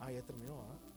Ah, 0.00 0.10
ya 0.10 0.22
terminó, 0.22 0.54
¿ah? 0.54 0.92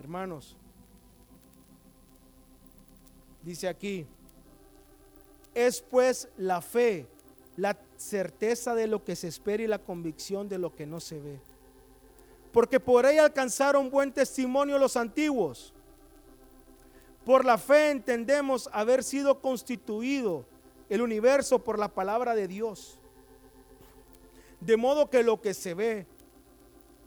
Hermanos, 0.00 0.56
dice 3.42 3.68
aquí, 3.68 4.06
es 5.54 5.82
pues 5.82 6.28
la 6.38 6.62
fe 6.62 7.06
la 7.56 7.76
certeza 7.98 8.74
de 8.74 8.86
lo 8.86 9.04
que 9.04 9.16
se 9.16 9.28
espera 9.28 9.62
y 9.62 9.66
la 9.66 9.78
convicción 9.78 10.48
de 10.48 10.56
lo 10.56 10.74
que 10.74 10.86
no 10.86 11.00
se 11.00 11.18
ve. 11.18 11.40
Porque 12.52 12.80
por 12.80 13.04
ella 13.04 13.24
alcanzaron 13.24 13.90
buen 13.90 14.12
testimonio 14.12 14.78
los 14.78 14.96
antiguos. 14.96 15.74
Por 17.26 17.44
la 17.44 17.58
fe 17.58 17.90
entendemos 17.90 18.70
haber 18.72 19.04
sido 19.04 19.40
constituido 19.40 20.46
el 20.88 21.02
universo 21.02 21.58
por 21.58 21.78
la 21.78 21.88
palabra 21.88 22.34
de 22.34 22.48
Dios. 22.48 22.98
De 24.60 24.76
modo 24.76 25.10
que 25.10 25.22
lo 25.22 25.40
que 25.40 25.52
se 25.52 25.74
ve 25.74 26.06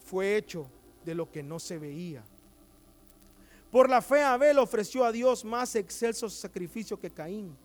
fue 0.06 0.36
hecho 0.36 0.68
de 1.06 1.16
lo 1.16 1.32
que 1.32 1.42
no 1.42 1.58
se 1.58 1.80
veía. 1.80 2.24
Por 3.72 3.90
la 3.90 4.02
fe 4.02 4.22
Abel 4.22 4.60
ofreció 4.60 5.06
a 5.06 5.12
Dios 5.12 5.46
más 5.46 5.76
excelso 5.76 6.30
sacrificio 6.30 7.00
que 7.00 7.10
Caín 7.10 7.56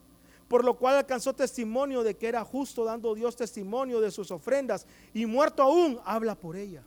por 0.47 0.63
lo 0.63 0.75
cual 0.75 0.95
alcanzó 0.95 1.33
testimonio 1.33 2.03
de 2.03 2.15
que 2.15 2.27
era 2.27 2.43
justo, 2.43 2.85
dando 2.85 3.13
Dios 3.13 3.35
testimonio 3.35 3.99
de 3.99 4.11
sus 4.11 4.31
ofrendas, 4.31 4.85
y 5.13 5.25
muerto 5.25 5.61
aún, 5.61 5.99
habla 6.05 6.35
por 6.35 6.55
ella. 6.55 6.83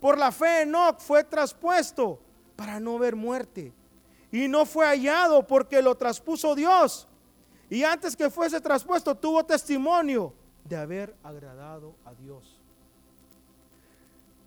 Por 0.00 0.18
la 0.18 0.32
fe 0.32 0.62
Enoch 0.62 0.98
fue 0.98 1.24
traspuesto 1.24 2.18
para 2.56 2.80
no 2.80 2.98
ver 2.98 3.16
muerte, 3.16 3.72
y 4.32 4.48
no 4.48 4.64
fue 4.66 4.86
hallado 4.86 5.46
porque 5.46 5.82
lo 5.82 5.94
traspuso 5.94 6.54
Dios. 6.54 7.06
Y 7.70 7.82
antes 7.84 8.16
que 8.16 8.30
fuese 8.30 8.60
traspuesto, 8.60 9.14
tuvo 9.14 9.44
testimonio 9.44 10.32
de 10.64 10.76
haber 10.76 11.14
agradado 11.22 11.94
a 12.04 12.14
Dios. 12.14 12.60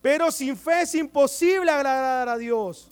Pero 0.01 0.31
sin 0.31 0.55
fe 0.55 0.81
es 0.81 0.95
imposible 0.95 1.69
agradar 1.69 2.29
a 2.29 2.37
Dios, 2.37 2.89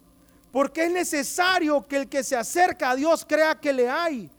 porque 0.52 0.86
es 0.86 0.92
necesario 0.92 1.86
que 1.86 1.98
el 1.98 2.10
que 2.10 2.24
se 2.24 2.36
acerca 2.36 2.92
a 2.92 2.96
Dios 2.96 3.26
crea 3.26 3.60
que 3.60 3.74
le 3.74 3.90
hay 3.90 4.30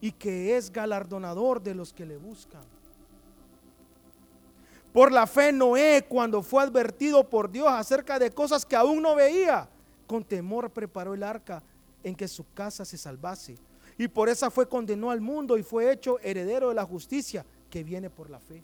y 0.00 0.12
que 0.12 0.56
es 0.56 0.72
galardonador 0.72 1.62
de 1.62 1.74
los 1.74 1.92
que 1.92 2.06
le 2.06 2.16
buscan. 2.16 2.62
Por 4.92 5.12
la 5.12 5.26
fe 5.26 5.52
Noé, 5.52 6.06
cuando 6.08 6.42
fue 6.42 6.62
advertido 6.62 7.28
por 7.28 7.50
Dios 7.50 7.68
acerca 7.68 8.18
de 8.18 8.30
cosas 8.30 8.64
que 8.64 8.76
aún 8.76 9.02
no 9.02 9.14
veía, 9.14 9.68
con 10.06 10.24
temor 10.24 10.70
preparó 10.70 11.14
el 11.14 11.22
arca 11.22 11.62
en 12.02 12.14
que 12.14 12.26
su 12.26 12.44
casa 12.54 12.84
se 12.84 12.96
salvase. 12.96 13.56
Y 13.98 14.08
por 14.08 14.28
esa 14.28 14.50
fue 14.50 14.68
condenó 14.68 15.10
al 15.10 15.20
mundo 15.20 15.58
y 15.58 15.62
fue 15.62 15.92
hecho 15.92 16.18
heredero 16.20 16.68
de 16.68 16.74
la 16.74 16.84
justicia 16.84 17.44
que 17.68 17.84
viene 17.84 18.08
por 18.08 18.30
la 18.30 18.38
fe. 18.38 18.62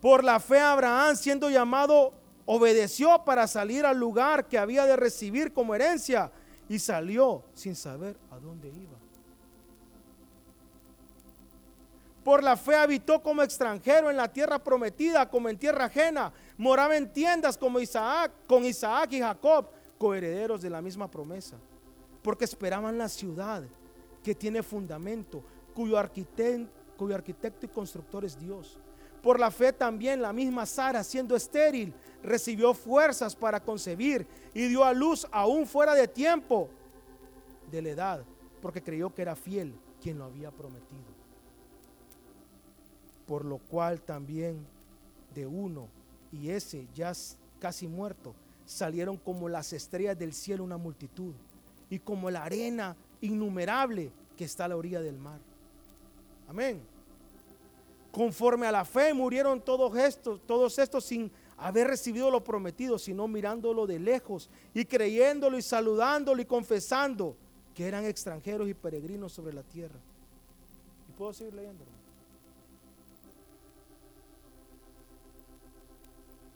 Por 0.00 0.22
la 0.22 0.38
fe 0.38 0.60
Abraham, 0.60 1.16
siendo 1.16 1.48
llamado, 1.48 2.12
obedeció 2.46 3.24
para 3.24 3.46
salir 3.46 3.86
al 3.86 3.98
lugar 3.98 4.46
que 4.46 4.58
había 4.58 4.84
de 4.84 4.96
recibir 4.96 5.52
como 5.52 5.74
herencia 5.74 6.30
y 6.68 6.78
salió 6.78 7.42
sin 7.54 7.74
saber 7.74 8.16
a 8.30 8.38
dónde 8.38 8.68
iba. 8.68 9.03
Por 12.24 12.42
la 12.42 12.56
fe 12.56 12.74
habitó 12.74 13.22
como 13.22 13.42
extranjero 13.42 14.08
en 14.08 14.16
la 14.16 14.32
tierra 14.32 14.58
prometida, 14.58 15.28
como 15.28 15.50
en 15.50 15.58
tierra 15.58 15.84
ajena. 15.84 16.32
Moraba 16.56 16.96
en 16.96 17.12
tiendas 17.12 17.58
como 17.58 17.78
Isaac, 17.78 18.32
con 18.46 18.64
Isaac 18.64 19.12
y 19.12 19.20
Jacob, 19.20 19.68
coherederos 19.98 20.62
de 20.62 20.70
la 20.70 20.80
misma 20.80 21.10
promesa. 21.10 21.56
Porque 22.22 22.46
esperaban 22.46 22.96
la 22.96 23.10
ciudad 23.10 23.62
que 24.22 24.34
tiene 24.34 24.62
fundamento, 24.62 25.44
cuyo 25.74 25.98
arquitecto, 25.98 26.72
cuyo 26.96 27.14
arquitecto 27.14 27.66
y 27.66 27.68
constructor 27.68 28.24
es 28.24 28.38
Dios. 28.38 28.78
Por 29.22 29.38
la 29.38 29.50
fe 29.50 29.74
también 29.74 30.22
la 30.22 30.32
misma 30.32 30.64
Sara, 30.64 31.04
siendo 31.04 31.36
estéril, 31.36 31.92
recibió 32.22 32.72
fuerzas 32.72 33.36
para 33.36 33.60
concebir 33.60 34.26
y 34.54 34.68
dio 34.68 34.82
a 34.82 34.94
luz 34.94 35.26
aún 35.30 35.66
fuera 35.66 35.94
de 35.94 36.08
tiempo 36.08 36.70
de 37.70 37.82
la 37.82 37.88
edad, 37.90 38.24
porque 38.62 38.82
creyó 38.82 39.14
que 39.14 39.22
era 39.22 39.36
fiel 39.36 39.74
quien 40.00 40.18
lo 40.18 40.24
había 40.24 40.50
prometido 40.50 41.13
por 43.26 43.44
lo 43.44 43.58
cual 43.58 44.00
también 44.00 44.66
de 45.34 45.46
uno 45.46 45.88
y 46.32 46.50
ese 46.50 46.86
ya 46.94 47.12
casi 47.58 47.86
muerto 47.86 48.34
salieron 48.66 49.16
como 49.16 49.48
las 49.48 49.72
estrellas 49.72 50.18
del 50.18 50.32
cielo 50.32 50.64
una 50.64 50.76
multitud 50.76 51.34
y 51.90 51.98
como 51.98 52.30
la 52.30 52.44
arena 52.44 52.96
innumerable 53.20 54.10
que 54.36 54.44
está 54.44 54.64
a 54.64 54.68
la 54.68 54.76
orilla 54.76 55.00
del 55.00 55.18
mar. 55.18 55.38
Amén. 56.48 56.80
Conforme 58.10 58.66
a 58.66 58.72
la 58.72 58.84
fe 58.84 59.12
murieron 59.12 59.60
todos 59.60 59.96
estos, 59.96 60.40
todos 60.46 60.78
estos 60.78 61.04
sin 61.04 61.30
haber 61.56 61.88
recibido 61.88 62.30
lo 62.30 62.42
prometido, 62.42 62.98
sino 62.98 63.28
mirándolo 63.28 63.86
de 63.86 63.98
lejos 63.98 64.50
y 64.72 64.84
creyéndolo 64.84 65.58
y 65.58 65.62
saludándolo 65.62 66.40
y 66.40 66.44
confesando 66.44 67.36
que 67.74 67.86
eran 67.86 68.04
extranjeros 68.04 68.68
y 68.68 68.74
peregrinos 68.74 69.32
sobre 69.32 69.52
la 69.52 69.62
tierra. 69.62 69.98
¿Y 71.08 71.12
puedo 71.12 71.32
seguir 71.32 71.54
leyendo? 71.54 71.84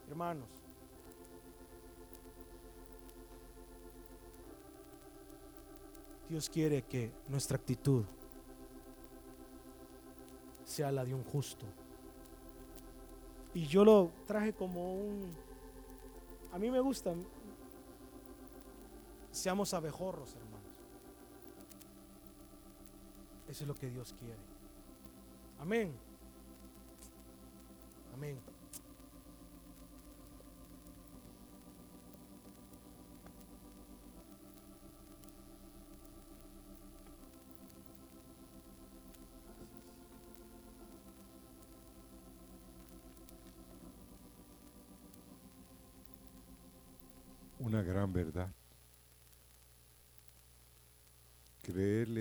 Hermanos, 0.09 0.49
Dios 6.29 6.49
quiere 6.51 6.83
que 6.83 7.11
nuestra 7.29 7.57
actitud 7.57 8.05
sea 10.65 10.93
la 10.93 11.05
de 11.05 11.15
un 11.15 11.25
justo. 11.25 11.67
Y 13.55 13.67
yo 13.67 13.85
lo 13.85 14.11
traje 14.27 14.53
como 14.53 14.95
un... 14.95 15.31
A 16.53 16.59
mí 16.59 16.71
me 16.71 16.81
gusta. 16.81 17.15
Seamos 19.33 19.73
abejorros, 19.75 20.35
hermanos. 20.35 20.59
Eso 23.49 23.65
es 23.65 23.69
lo 23.69 23.75
que 23.75 23.89
Dios 23.89 24.15
quiere. 24.19 24.39
Amén. 25.59 25.93
Amén. 28.15 28.39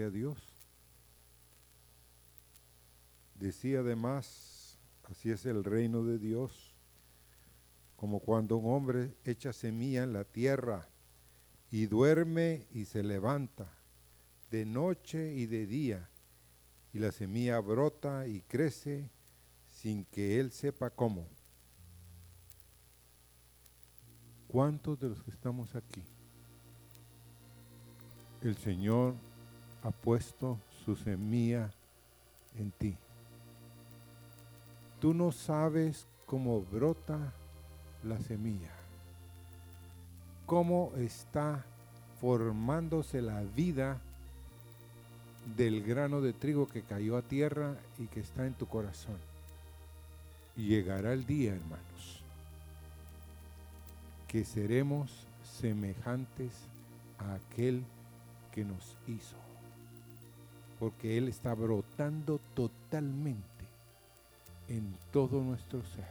A 0.03 0.09
Dios. 0.09 0.37
Decía 3.35 3.79
además, 3.79 4.77
así 5.03 5.31
es 5.31 5.45
el 5.45 5.63
reino 5.63 6.03
de 6.03 6.17
Dios, 6.17 6.75
como 7.95 8.19
cuando 8.19 8.57
un 8.57 8.73
hombre 8.73 9.15
echa 9.23 9.53
semilla 9.53 10.03
en 10.03 10.13
la 10.13 10.23
tierra 10.23 10.87
y 11.71 11.85
duerme 11.87 12.67
y 12.71 12.85
se 12.85 13.03
levanta 13.03 13.71
de 14.51 14.65
noche 14.65 15.33
y 15.33 15.45
de 15.45 15.67
día, 15.67 16.09
y 16.93 16.99
la 16.99 17.11
semilla 17.11 17.59
brota 17.59 18.27
y 18.27 18.41
crece 18.41 19.09
sin 19.69 20.05
que 20.05 20.39
él 20.39 20.51
sepa 20.51 20.89
cómo. 20.89 21.27
¿Cuántos 24.47 24.99
de 24.99 25.09
los 25.09 25.21
que 25.21 25.31
estamos 25.31 25.75
aquí? 25.75 26.03
El 28.41 28.55
Señor 28.57 29.15
ha 29.87 29.91
puesto 29.91 30.59
su 30.83 30.97
semilla 30.97 31.69
en 32.57 32.71
ti. 32.71 32.97
Tú 34.99 35.13
no 35.13 35.31
sabes 35.31 36.07
cómo 36.25 36.61
brota 36.61 37.31
la 38.03 38.19
semilla, 38.19 38.71
cómo 40.45 40.91
está 40.97 41.63
formándose 42.19 43.21
la 43.21 43.41
vida 43.43 44.01
del 45.55 45.83
grano 45.83 46.19
de 46.19 46.33
trigo 46.33 46.67
que 46.67 46.81
cayó 46.81 47.15
a 47.15 47.21
tierra 47.21 47.77
y 47.97 48.07
que 48.07 48.19
está 48.19 48.45
en 48.45 48.55
tu 48.55 48.67
corazón. 48.67 49.17
Llegará 50.57 51.13
el 51.13 51.25
día, 51.25 51.53
hermanos, 51.53 52.23
que 54.27 54.43
seremos 54.43 55.25
semejantes 55.43 56.51
a 57.19 57.35
aquel 57.35 57.85
que 58.51 58.65
nos 58.65 58.97
hizo. 59.07 59.46
Porque 60.79 61.17
Él 61.17 61.27
está 61.27 61.53
brotando 61.53 62.39
totalmente 62.53 63.45
en 64.67 64.95
todo 65.11 65.41
nuestro 65.41 65.81
ser. 65.83 66.05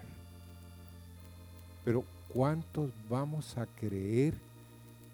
Pero 1.85 2.05
¿cuántos 2.29 2.91
vamos 3.09 3.57
a 3.59 3.67
creer 3.67 4.35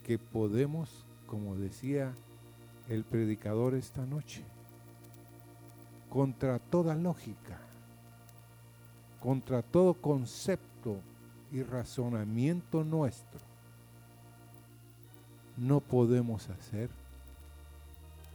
que 0.07 0.19
podemos, 0.19 0.89
como 1.27 1.57
decía 1.57 2.13
el 2.89 3.05
predicador 3.05 3.75
esta 3.75 4.07
noche, 4.07 4.43
contra 6.09 6.59
toda 6.59 6.95
lógica, 6.95 7.59
contra 9.21 9.63
todo 9.63 9.95
concepto 9.95 10.97
y 11.53 11.63
razonamiento 11.63 12.85
nuestro 12.85 13.53
no 15.57 15.81
podemos 15.81 16.49
hacer 16.49 16.91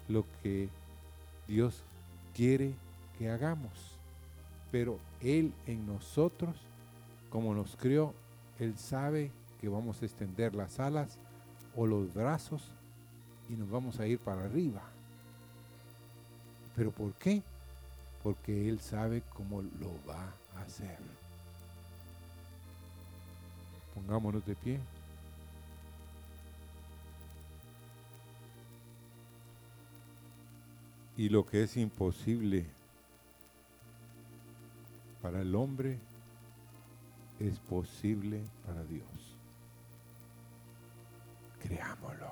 lo 0.08 0.26
que 0.42 0.70
Dios 1.48 1.84
quiere 2.36 2.74
que 3.18 3.30
hagamos. 3.30 3.98
Pero 4.72 5.00
Él 5.22 5.54
en 5.66 5.86
nosotros, 5.88 6.56
como 7.30 7.54
nos 7.54 7.76
crió, 7.76 8.14
Él 8.60 8.78
sabe 8.78 9.32
que 9.60 9.70
vamos 9.70 10.02
a 10.02 10.06
extender 10.06 10.54
las 10.54 10.80
alas 10.80 11.18
o 11.76 11.88
los 11.88 12.14
brazos 12.14 12.72
y 13.50 13.54
nos 13.54 13.70
vamos 13.70 14.00
a 14.00 14.08
ir 14.08 14.20
para 14.20 14.44
arriba. 14.44 14.82
¿Pero 16.76 16.92
por 16.92 17.14
qué? 17.14 17.42
Porque 18.24 18.70
Él 18.70 18.80
sabe 18.80 19.24
cómo 19.34 19.62
lo 19.62 19.92
va 20.08 20.34
a 20.56 20.62
hacer. 20.62 20.98
Pongámonos 23.96 24.46
de 24.46 24.56
pie. 24.56 24.80
Y 31.18 31.30
lo 31.30 31.46
que 31.48 31.64
es 31.64 31.76
imposible 31.78 32.68
para 35.22 35.42
el 35.42 35.56
hombre 35.56 35.98
es 37.40 37.60
posible 37.60 38.42
para 38.66 38.84
Dios. 38.84 39.08
Creámoslo. 41.60 42.32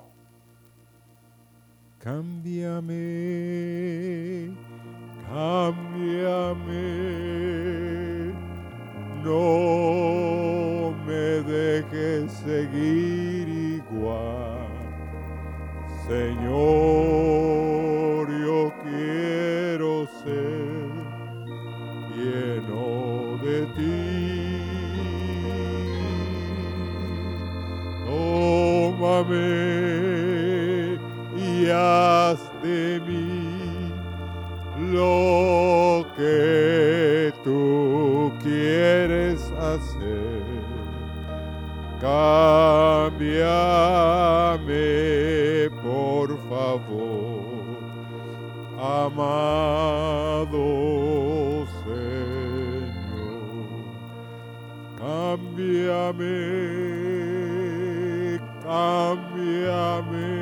Cámbiame, 1.98 2.86
cámbiame. 5.28 6.86
No 9.24 10.92
me 11.04 11.42
dejes 11.42 12.30
seguir 12.32 13.48
igual. 13.48 14.68
Señor, 16.06 17.95
ser 20.06 20.90
lleno 22.16 23.38
de 23.42 23.58
ti. 23.76 24.62
Tómame 28.06 29.38
y 31.36 31.68
haz 31.70 32.40
de 32.62 33.00
mí 33.06 33.92
lo 34.92 36.06
que 36.16 37.32
tú 37.42 38.32
quieres 38.42 39.52
hacer. 39.52 40.42
Cámbiame, 42.00 43.20
por 45.82 46.28
favor, 46.48 47.25
amado 49.06 50.64
Señor. 51.84 52.96
Cámbiame, 54.98 56.38
cámbiame, 58.64 60.32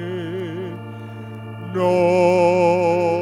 no 1.74 3.13